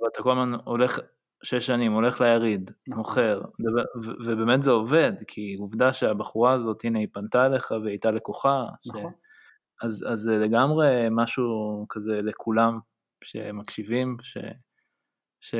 [0.00, 0.98] אבל אתה כל הזמן הולך
[1.42, 2.98] שש שנים, הולך ליריד, נכון.
[2.98, 3.42] מוכר,
[4.26, 9.12] ובאמת זה עובד, כי עובדה שהבחורה הזאת, הנה היא פנתה אליך והיא הייתה לקוחה, נכון.
[9.12, 9.25] ש...
[9.82, 12.78] אז, אז זה לגמרי משהו כזה לכולם
[13.24, 14.38] שמקשיבים, ש...
[15.40, 15.54] ש...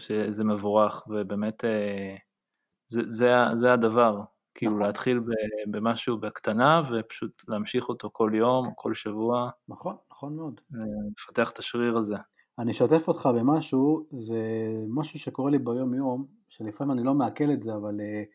[0.00, 2.16] שזה מבורך, ובאמת אה,
[2.86, 4.20] זה, זה, זה הדבר,
[4.54, 4.86] כאילו נכון.
[4.86, 5.20] להתחיל
[5.70, 9.50] במשהו בקטנה ופשוט להמשיך אותו כל יום, כל שבוע.
[9.68, 10.60] נכון, נכון מאוד.
[10.74, 10.80] אה,
[11.18, 12.16] לפתח את השריר הזה.
[12.58, 14.42] אני אשתף אותך במשהו, זה
[14.88, 18.26] משהו שקורה לי ביום יום, שלפעמים אני לא מעכל את זה, אבל uh,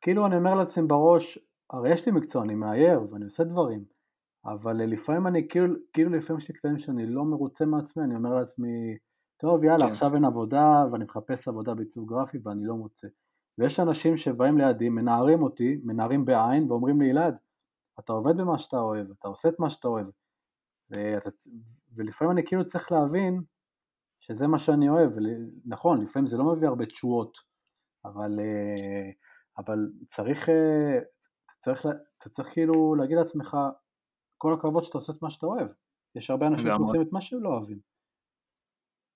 [0.00, 1.38] כאילו אני אומר לעצמי בראש,
[1.72, 3.84] הרי יש לי מקצוע, אני מאייר ואני עושה דברים,
[4.44, 8.34] אבל לפעמים אני, כאילו, כאילו לפעמים יש לי קטעים שאני לא מרוצה מעצמי, אני אומר
[8.34, 8.96] לעצמי,
[9.36, 9.90] טוב יאללה כן.
[9.92, 13.08] עכשיו אין עבודה ואני מחפש עבודה בעיצוב גרפי ואני לא מוצא.
[13.58, 17.36] ויש אנשים שבאים לידי, מנערים אותי, מנערים בעין ואומרים לי, אלעד,
[17.98, 20.06] אתה עובד במה שאתה אוהב, אתה עושה את מה שאתה אוהב,
[20.90, 21.30] ואתה,
[21.94, 23.42] ולפעמים אני כאילו צריך להבין
[24.20, 25.10] שזה מה שאני אוהב,
[25.64, 27.38] נכון, לפעמים זה לא מביא הרבה תשואות,
[28.04, 29.10] אבל, אה,
[29.58, 30.98] אבל צריך, אה,
[31.60, 31.86] צריך,
[32.18, 33.56] אתה צריך כאילו להגיד לעצמך,
[34.38, 35.68] כל הכבוד שאתה עושה את מה שאתה אוהב.
[36.14, 37.78] יש הרבה אנשים שעושים את מה שהם לא אוהבים.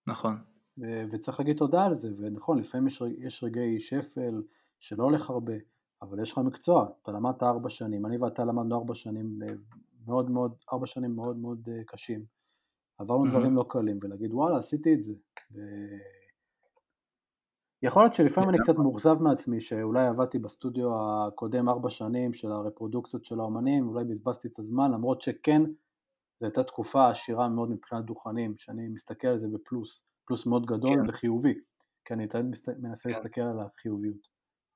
[0.09, 0.37] נכון.
[1.13, 4.43] וצריך להגיד תודה על זה, ונכון, לפעמים יש, יש רגעי שפל
[4.81, 5.53] שלא הולך הרבה,
[6.03, 9.39] אבל יש לך מקצוע, אתה למדת ארבע שנים, אני ואתה למדנו ארבע שנים
[10.07, 12.25] מאוד מאוד, ארבע שנים מאוד מאוד אה, קשים.
[12.99, 13.31] עברנו mm-hmm.
[13.31, 15.15] דברים לא קלים, ולהגיד וואלה עשיתי את זה.
[15.53, 15.61] ו...
[17.85, 23.25] יכול להיות שלפעמים אני קצת מאוכזב מעצמי שאולי עבדתי בסטודיו הקודם ארבע שנים של הרפרודוקציות
[23.25, 25.63] של האומנים, אולי בזבזתי את הזמן, למרות שכן,
[26.41, 30.95] זו הייתה תקופה עשירה מאוד מבחינת דוכנים, שאני מסתכל על זה בפלוס, פלוס מאוד גדול
[30.95, 31.09] כן.
[31.11, 31.55] וחיובי,
[32.05, 32.45] כי אני תמיד
[32.79, 33.15] מנסה כן.
[33.15, 34.29] להסתכל על החיוביות.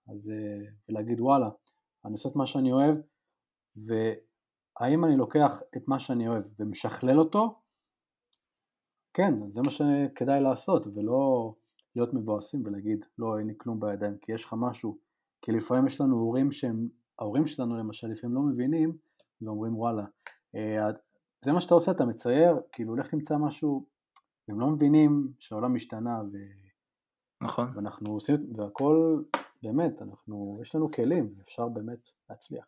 [0.09, 1.49] אז, אה, ולהגיד וואלה,
[2.05, 2.97] אני עושה את מה שאני אוהב,
[3.77, 7.61] והאם אני לוקח את מה שאני אוהב ומשכלל אותו,
[9.15, 11.55] כן, זה מה שכדאי לעשות, ולא
[11.99, 14.99] להיות מבואסים ולהגיד לא, אין לי כלום בידיים, כי יש לך משהו,
[15.43, 16.89] כי לפעמים יש לנו הורים שהם,
[17.19, 18.97] ההורים שלנו למשל לפעמים לא מבינים,
[19.43, 20.05] ואומרים וואלה,
[20.55, 20.87] אה,
[21.45, 23.87] זה מה שאתה עושה, אתה מצייר, כאילו לך תמצא משהו,
[24.49, 26.37] הם לא מבינים שהעולם השתנה, ו...
[27.41, 27.73] נכון.
[27.75, 29.23] ואנחנו עושים, והכל,
[29.63, 32.65] באמת, אנחנו, יש לנו כלים, אפשר באמת להצליח.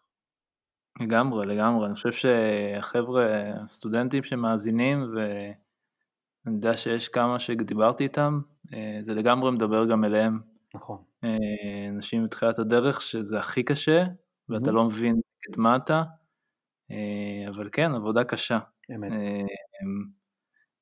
[1.00, 8.40] לגמרי, לגמרי, אני חושב שהחבר'ה, הסטודנטים שמאזינים, ואני יודע שיש כמה שדיברתי איתם,
[9.02, 10.40] זה לגמרי מדבר גם אליהם.
[10.74, 10.98] נכון.
[11.24, 14.04] אה, אנשים מתחילת הדרך שזה הכי קשה,
[14.48, 14.72] ואתה mm-hmm.
[14.72, 16.02] לא מבין את מה אתה,
[16.90, 18.58] אה, אבל כן, עבודה קשה.
[18.94, 19.12] אמת.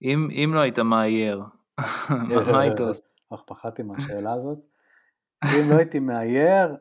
[0.03, 1.43] אם, אם לא היית מאייר,
[2.53, 3.03] מה היית עושה?
[3.34, 4.59] אך פחדתי מהשאלה הזאת.
[5.45, 6.76] אם לא הייתי מאייר,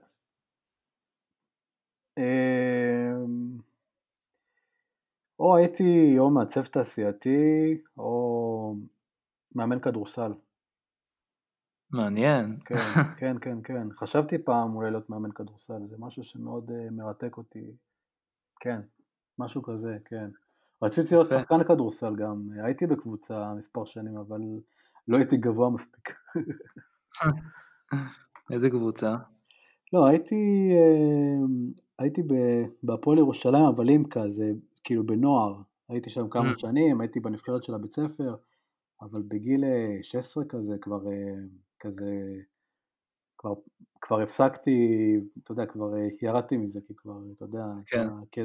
[2.17, 3.57] אמ,
[5.39, 8.75] או הייתי או מעצב תעשייתי או
[9.55, 10.31] מאמן כדורסל.
[11.91, 12.57] מעניין.
[12.65, 12.75] כן,
[13.19, 13.87] כן, כן, כן.
[13.93, 17.71] חשבתי פעם אולי להיות מאמן כדורסל, זה משהו שמאוד uh, מרתק אותי.
[18.59, 18.81] כן,
[19.39, 20.29] משהו כזה, כן.
[20.81, 24.41] רציתי להיות שחקן כדורסל גם, הייתי בקבוצה מספר שנים, אבל
[25.07, 26.13] לא הייתי גבוה מספיק.
[28.53, 29.15] איזה קבוצה?
[29.93, 31.45] לא, הייתי, אה,
[31.99, 32.21] הייתי
[32.83, 34.51] בהפועל ירושלים, אבל עם כזה,
[34.83, 35.61] כאילו בנוער.
[35.89, 36.57] הייתי שם כמה mm.
[36.57, 38.35] שנים, הייתי בנבחרת של הבית ספר,
[39.01, 39.63] אבל בגיל
[40.01, 40.99] 16 אה, כזה כבר,
[41.79, 42.35] כזה,
[43.37, 43.53] כבר,
[44.01, 44.79] כבר הפסקתי,
[45.43, 48.07] אתה יודע, כבר ירדתי מזה, כי כבר, אתה יודע, כן.
[48.07, 48.41] אתה,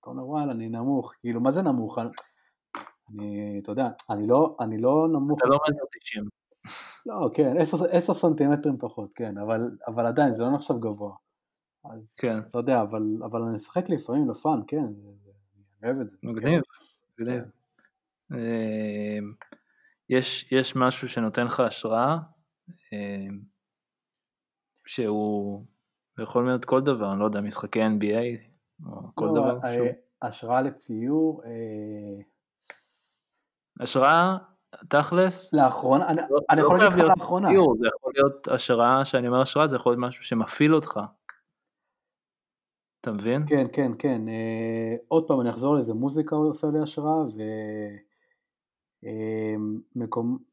[0.00, 1.98] אתה אומר וואלה, אני נמוך, כאילו, מה זה נמוך?
[3.10, 5.38] אני, אתה יודע, אני לא, אני לא נמוך.
[5.38, 6.24] אתה לא מטר תשעים.
[7.06, 7.56] לא, כן,
[7.90, 11.14] עשר סנטימטרים פחות, כן, אבל, אבל עדיין זה לא נחשב גבוה.
[11.84, 12.38] אז כן.
[12.38, 16.16] אתה יודע, אבל, אבל אני משחק לפעמים לפאן, כן, אני אוהב את זה.
[16.22, 17.22] מגניב, כן.
[17.22, 17.42] מגניב.
[17.44, 17.50] כן.
[18.34, 19.32] אמ,
[20.08, 22.16] יש, יש משהו שנותן לך השראה,
[24.86, 25.64] שהוא
[26.18, 28.50] יכול להיות כל דבר, אני לא יודע, משחקי NBA,
[28.86, 29.58] או כל לא, דבר.
[29.64, 32.22] אה, השראה לציור, אה,
[33.80, 34.36] השראה,
[34.88, 37.48] תכלס, לאחרונה, אני, לא, אני יכול לא להגיד לך לאחרונה.
[37.48, 41.00] ציור, זה יכול להיות השראה, שאני אומר השראה, זה יכול להיות משהו שמפעיל אותך.
[43.00, 43.42] אתה מבין?
[43.46, 44.28] כן, כן, כן.
[44.28, 47.22] אה, עוד פעם, אני אחזור לזה, מוזיקה עושה לי השראה,
[49.02, 50.49] ומקום, אה,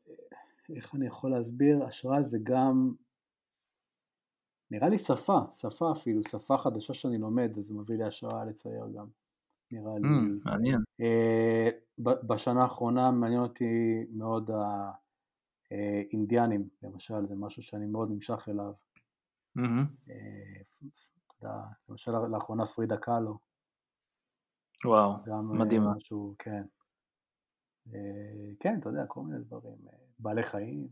[0.75, 1.83] איך אני יכול להסביר?
[1.83, 2.93] השראה זה גם,
[4.71, 9.07] נראה לי שפה, שפה אפילו, שפה חדשה שאני לומד, וזה מביא לי השראה לצייר גם.
[9.71, 10.07] נראה לי.
[10.07, 10.83] Mm, מעניין.
[11.01, 13.65] אה, בשנה האחרונה מעניין אותי
[14.11, 14.49] מאוד
[15.71, 18.73] האינדיאנים, למשל, זה משהו שאני מאוד נמשך אליו.
[19.57, 20.09] Mm-hmm.
[20.09, 23.37] אה, למשל לאחרונה פרידה קאלו.
[24.85, 25.13] וואו,
[25.43, 25.89] מדהימה.
[25.89, 26.63] אה, משהו, כן.
[28.59, 29.77] כן, אתה יודע, כל מיני דברים.
[30.19, 30.87] בעלי חיים.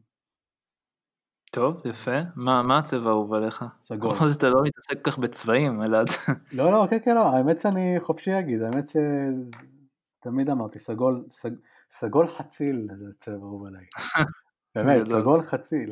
[1.52, 2.20] טוב, יפה.
[2.36, 3.66] מה, מה הצבע האהוב עליך?
[3.82, 4.16] סגול.
[4.22, 6.08] אז אתה לא מתעסק כל כך בצבעים, אלעד.
[6.52, 11.52] לא, לא, כן, כן, לא, האמת שאני חופשי להגיד, האמת שתמיד אמרתי, סגול, סג...
[11.90, 13.86] סגול חציל זה צבע אהוב עליי.
[14.76, 15.92] באמת, סגול חציל.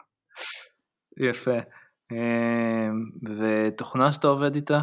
[1.30, 1.58] יפה.
[2.12, 4.80] אמ, ותוכנה שאתה עובד איתה?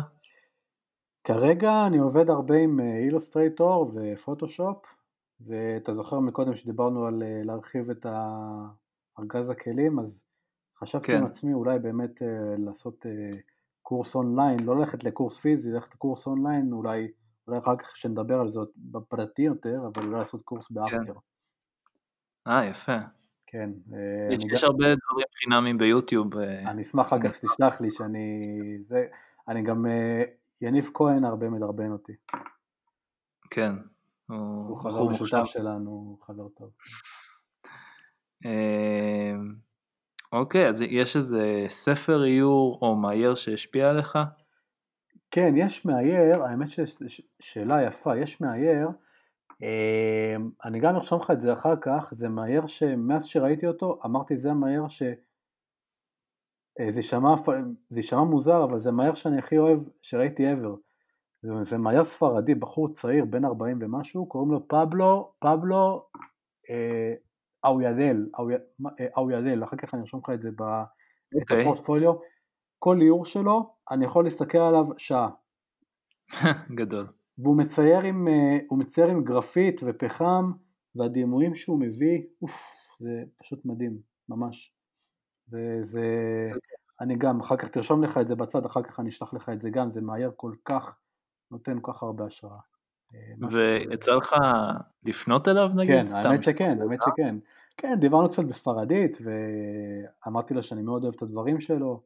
[1.24, 4.86] כרגע אני עובד הרבה עם אילוסטרייטור ופוטושופ,
[5.42, 8.06] ואתה זוכר מקודם שדיברנו על אה, להרחיב את.
[9.20, 10.26] ארגז הכלים, אז
[10.80, 11.18] חשבתי כן.
[11.18, 12.26] עם עצמי אולי באמת uh,
[12.58, 13.38] לעשות uh,
[13.82, 17.12] קורס אונליין, לא ללכת לקורס פיזי, ללכת לקורס אונליין, אולי,
[17.48, 21.14] אולי אחר כך שנדבר על זה בפרטי יותר, אבל אולי לעשות קורס באפטר.
[21.14, 22.52] כן.
[22.52, 22.98] אה, יפה.
[23.48, 23.70] כן.
[23.94, 26.38] אה, יש, יש הרבה דברים חינמים ביוטיוב.
[26.38, 28.58] אני אשמח אחר כך שתשלח לי שאני...
[28.88, 29.08] זה,
[29.48, 29.86] אני גם...
[30.62, 32.14] יניב כהן הרבה מדרבן אותי.
[33.50, 33.76] כן.
[34.28, 36.70] הוא, חבר משותף שלנו, הוא חבר טוב.
[38.46, 39.56] אמ,
[40.32, 44.18] אוקיי, אז יש איזה ספר איור או מאייר שהשפיע עליך?
[45.32, 48.88] כן, יש מאייר, האמת ששאלה יפה, יש מאייר,
[49.62, 54.38] אמ, אני גם ארשום לך את זה אחר כך, זה מאייר שמאז שראיתי אותו, אמרתי
[54.38, 55.04] זה המאייר ש...
[56.80, 57.00] אה, זה
[58.00, 60.93] יישמע מוזר, אבל זה מאייר שאני הכי אוהב שראיתי ever.
[61.64, 66.06] זה מאייר ספרדי, בחור צעיר, בן 40 ומשהו, קוראים לו פבלו, פבלו
[66.70, 67.14] אה,
[67.64, 68.30] אוידל,
[69.18, 70.50] אוידל, אחר כך אני ארשום לך את זה
[71.52, 72.24] בפורטפוליו, okay.
[72.80, 75.30] כל איור שלו, אני יכול להסתכל עליו שעה.
[76.80, 77.08] גדול.
[77.38, 80.52] והוא מצייר עם, אה, הוא מצייר עם גרפית ופחם,
[80.96, 82.52] והדימויים שהוא מביא, אוף,
[83.00, 84.74] זה פשוט מדהים, ממש.
[85.46, 86.08] זה, זה,
[87.02, 89.62] אני גם, אחר כך תרשום לך את זה בצד, אחר כך אני אשלח לך את
[89.62, 91.00] זה גם, זה מאייר כל כך,
[91.54, 92.58] נותן כל כך הרבה השראה.
[93.16, 94.36] אה, ויצא לך
[95.04, 95.96] לפנות אליו נגיד?
[95.96, 97.36] כן, האמת שכן, האמת שכן.
[97.78, 102.02] כן, דיברנו קצת בספרדית, ואמרתי לו שאני מאוד אוהב את הדברים שלו.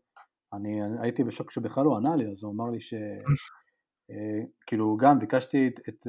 [0.54, 2.93] אני הייתי בשוק שבכלל לא ענה לי, אז הוא אמר לי ש...
[4.12, 6.08] אה, כאילו גם ביקשתי את, את,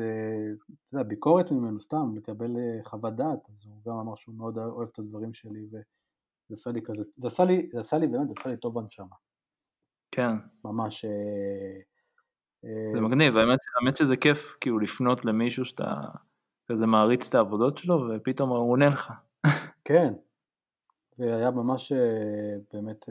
[1.00, 4.98] את ביקורת ממנו סתם, לקבל חוות דעת, אז הוא גם אמר שהוא מאוד אוהב את
[4.98, 5.80] הדברים שלי, זה
[6.52, 9.16] עשה לי כזה, זה עשה לי, זה עשה לי באמת, זה עשה לי טוב בנשמה.
[10.10, 10.30] כן.
[10.64, 11.04] ממש.
[12.64, 15.94] אה, אה, זה מגניב, האמת, האמת שזה כיף כאילו לפנות למישהו שאתה
[16.68, 19.12] כזה מעריץ את העבודות שלו ופתאום הוא עונה לך.
[19.84, 20.12] כן,
[21.18, 21.98] והיה ממש אה,
[22.72, 23.06] באמת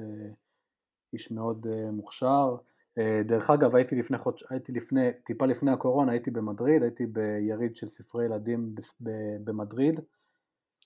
[1.14, 2.56] איש מאוד מוכשר.
[3.26, 7.88] דרך אגב, הייתי לפני חודש, הייתי לפני, טיפה לפני הקורונה, הייתי במדריד, הייתי ביריד של
[7.88, 8.76] ספרי ילדים
[9.44, 10.00] במדריד.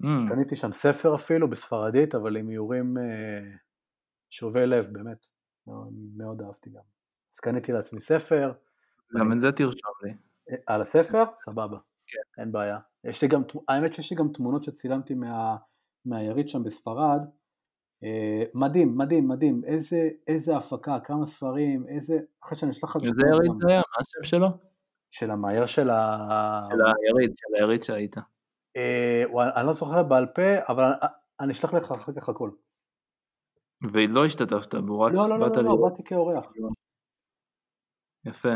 [0.03, 0.29] Mm.
[0.29, 3.03] קניתי שם ספר אפילו בספרדית, אבל עם איורים אה,
[4.29, 5.25] שובי לב, באמת.
[5.67, 6.81] מאוד, מאוד אהבתי גם.
[7.33, 8.51] אז קניתי לעצמי ספר.
[9.19, 10.11] גם את זה תרשום לי.
[10.51, 11.23] אה, על הספר?
[11.37, 11.77] סבבה.
[12.07, 12.41] כן.
[12.41, 12.77] אין בעיה.
[13.03, 15.55] יש לי גם, האמת שיש לי גם תמונות שצילמתי מה,
[16.05, 17.21] מהיריד שם בספרד.
[18.03, 19.61] אה, מדהים, מדהים, מדהים.
[19.65, 22.19] איזה, איזה הפקה, כמה ספרים, איזה...
[22.43, 23.03] אחרי שאני אשלח לך...
[23.03, 23.79] איזה יריד זה היה?
[23.79, 24.47] מה השם שלו?
[25.11, 26.67] של המאייר של ה...
[26.69, 28.15] של היריד, של היריד שהיית.
[28.77, 29.23] אה,
[29.55, 30.91] אני לא זוכר בעל פה, אבל
[31.39, 32.49] אני אשלח לך אחר כך הכל.
[33.91, 36.45] ולא השתתפת בו, רק לא, לא, לא, לא, לא, באתי כאורח.
[38.25, 38.53] יפה.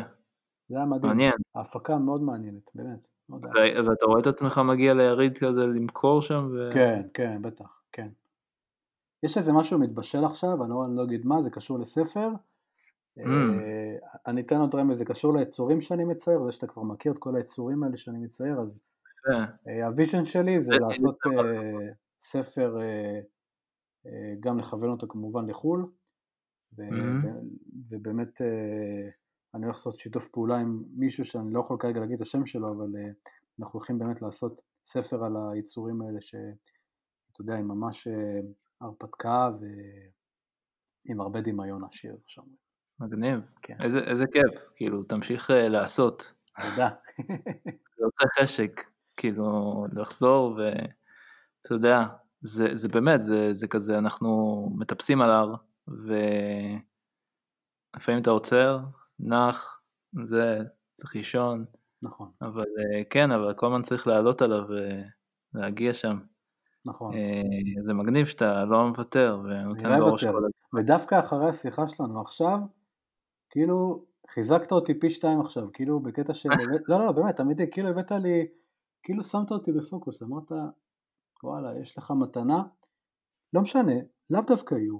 [0.70, 1.08] זה היה מדהים.
[1.08, 1.34] מעניין.
[1.56, 3.08] ההפקה מאוד מעניינת, באמת.
[3.30, 6.50] ואתה רואה את עצמך מגיע ליריד כזה למכור שם?
[6.54, 6.70] ו...
[6.74, 8.08] כן, כן, בטח, כן.
[9.24, 12.30] יש איזה משהו מתבשל עכשיו, אני לא, אני לא אגיד מה, זה קשור לספר.
[13.20, 13.22] Mm.
[14.28, 17.36] אני אתן עוד רמז, זה קשור ליצורים שאני מצייר, זה שאתה כבר מכיר את כל
[17.36, 18.92] היצורים האלה שאני מצייר, אז
[19.68, 21.92] אה, ה vision שלי זה לעשות אה,
[22.22, 23.20] ספר, אה,
[24.40, 25.86] גם לכוון אותו כמובן לחו"ל,
[27.90, 28.42] ובאמת
[29.56, 32.72] אני הולך לעשות שיתוף פעולה עם מישהו שאני לא יכול כרגע להגיד את השם שלו,
[32.72, 32.88] אבל
[33.60, 38.08] אנחנו הולכים באמת לעשות ספר על היצורים האלה, שאתה יודע, עם ממש
[38.82, 39.50] הרפתקה
[41.06, 42.44] ועם הרבה דמיון עשיר שם.
[43.00, 43.78] מגניב, כן.
[43.80, 46.34] איזה, איזה כיף, כאילו תמשיך לעשות.
[46.62, 46.90] תודה.
[47.98, 48.82] זה עושה חשק.
[49.18, 52.04] כאילו לחזור ואתה יודע,
[52.42, 55.56] זה, זה באמת, זה, זה כזה, אנחנו מטפסים על הר
[55.88, 56.82] ולפעמים
[58.22, 58.80] אתה עוצר,
[59.20, 59.82] נח,
[60.26, 60.60] זה,
[60.96, 61.66] צריך לישון.
[62.02, 62.32] נכון.
[62.42, 64.64] אבל אה, כן, אבל כל הזמן צריך לעלות עליו
[65.54, 66.20] ולהגיע שם.
[66.86, 67.14] נכון.
[67.14, 70.50] אה, זה מגניב שאתה לא מוותר ונותן בראש כל הזמן.
[70.80, 72.60] ודווקא אחרי השיחה שלנו עכשיו,
[73.50, 76.50] כאילו חיזקת אותי פי שתיים עכשיו, כאילו בקטע של,
[76.88, 78.48] לא לא לא באמת, אמיתי, כאילו הבאת לי
[79.04, 80.52] כאילו שמת אותי בפוקוס, אמרת,
[81.44, 82.64] וואלה, יש לך מתנה,
[83.54, 83.94] לא משנה,
[84.30, 85.00] לאו דווקא יהיו.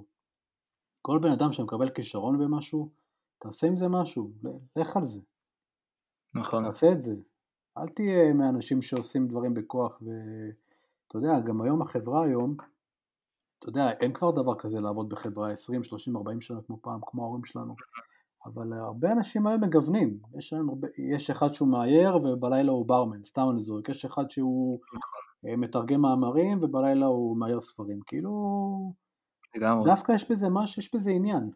[1.02, 2.90] כל בן אדם שמקבל כישרון במשהו,
[3.38, 4.30] תעשה עם זה משהו,
[4.76, 5.20] לך על זה.
[6.34, 6.64] נכון.
[6.64, 7.14] תעשה את זה.
[7.78, 12.56] אל תהיה מהאנשים שעושים דברים בכוח, ואתה יודע, גם היום החברה היום,
[13.58, 17.22] אתה יודע, אין כבר דבר כזה לעבוד בחברה 20, 30, 40 שנה כמו פעם, כמו
[17.22, 17.74] ההורים שלנו.
[18.46, 23.46] אבל הרבה אנשים היום מגוונים, יש, הרבה, יש אחד שהוא מאייר ובלילה הוא ברמן, סתם
[23.52, 24.80] אני זורק, יש אחד שהוא
[25.46, 28.32] אה, מתרגם מאמרים ובלילה הוא מאייר ספרים, כאילו,
[29.56, 29.90] לגמרי.
[29.90, 31.50] דווקא יש בזה משהו, יש בזה עניין,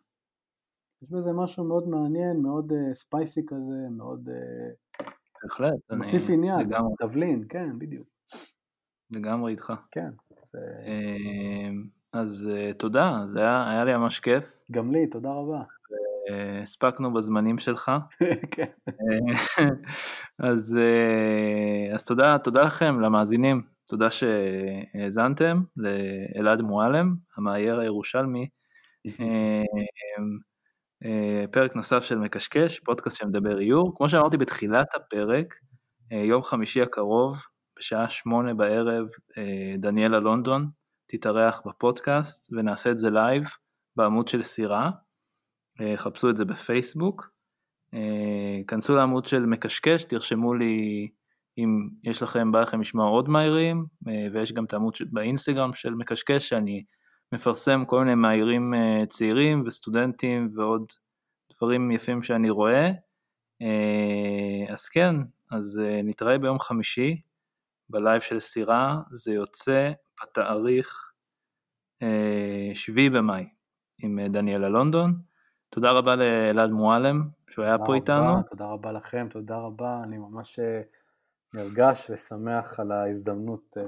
[1.02, 4.28] יש בזה משהו מאוד מעניין, מאוד ספייסי כזה, מאוד...
[4.28, 5.04] Uh,
[5.42, 5.74] בהחלט.
[5.92, 6.30] מוסיף.
[6.30, 6.70] עניין.
[6.98, 8.08] תבלין, כן, בדיוק.
[9.10, 9.72] לגמרי איתך.
[9.90, 10.10] כן.
[10.54, 10.58] ו...
[12.12, 14.52] אז תודה, זה היה, היה לי ממש כיף.
[14.70, 15.62] גם לי, תודה רבה.
[16.62, 17.90] הספקנו בזמנים שלך.
[18.54, 18.70] כן.
[20.38, 28.48] אז, אה, אז תודה, תודה לכם, למאזינים, תודה שהאזנתם לאלעד מועלם, המאייר הירושלמי.
[31.04, 33.96] אה, אה, פרק נוסף של מקשקש, פודקאסט שמדבר איור.
[33.96, 35.54] כמו שאמרתי בתחילת הפרק,
[36.10, 37.36] יום חמישי הקרוב,
[37.78, 39.06] בשעה שמונה בערב,
[39.78, 40.70] דניאלה לונדון
[41.10, 43.44] תתארח בפודקאסט ונעשה את זה לייב
[43.96, 44.90] בעמוד של סירה.
[45.80, 47.30] אה, חפשו את זה בפייסבוק,
[47.94, 51.08] אה, כנסו לעמוד של מקשקש, תרשמו לי
[51.58, 55.94] אם יש לכם, בא לכם לשמוע עוד מהירים, אה, ויש גם את העמוד באינסטגרם של
[55.94, 56.84] מקשקש, שאני
[57.32, 58.74] מפרסם כל מיני מהירים
[59.08, 60.92] צעירים וסטודנטים ועוד
[61.56, 62.90] דברים יפים שאני רואה.
[64.68, 65.16] אז כן,
[65.50, 67.20] אז נתראה ביום חמישי
[67.88, 69.90] בלייב של סירה, זה יוצא
[70.22, 71.12] בתאריך
[72.74, 73.48] 7 במאי
[73.98, 75.14] עם דניאלה לונדון.
[75.70, 78.42] תודה רבה לאלעד מועלם שהוא היה פה איתנו.
[78.50, 80.82] תודה רבה לכם, תודה רבה, אני ממש אה,
[81.54, 83.82] נרגש ושמח על ההזדמנות אה,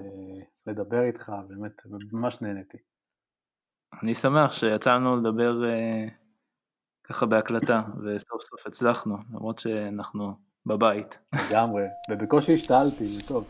[0.66, 1.72] לדבר איתך, באמת
[2.12, 2.78] ממש נהניתי.
[4.03, 6.07] אני שמח שיצא לנו לדבר אה,
[7.05, 10.34] ככה בהקלטה, וסוף סוף הצלחנו, למרות שאנחנו
[10.66, 11.18] בבית.
[11.32, 13.45] לגמרי, ובקושי השתעלתי, זה טוב.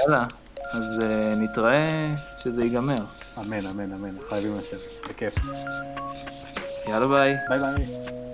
[0.00, 0.26] יאללה,
[0.72, 3.04] אז אה, נתראה שזה ייגמר.
[3.38, 5.34] אמן, אמן, אמן, חייבים לשבת, בכיף.
[6.88, 7.34] יאללה ביי.
[7.48, 8.27] ביי ביי.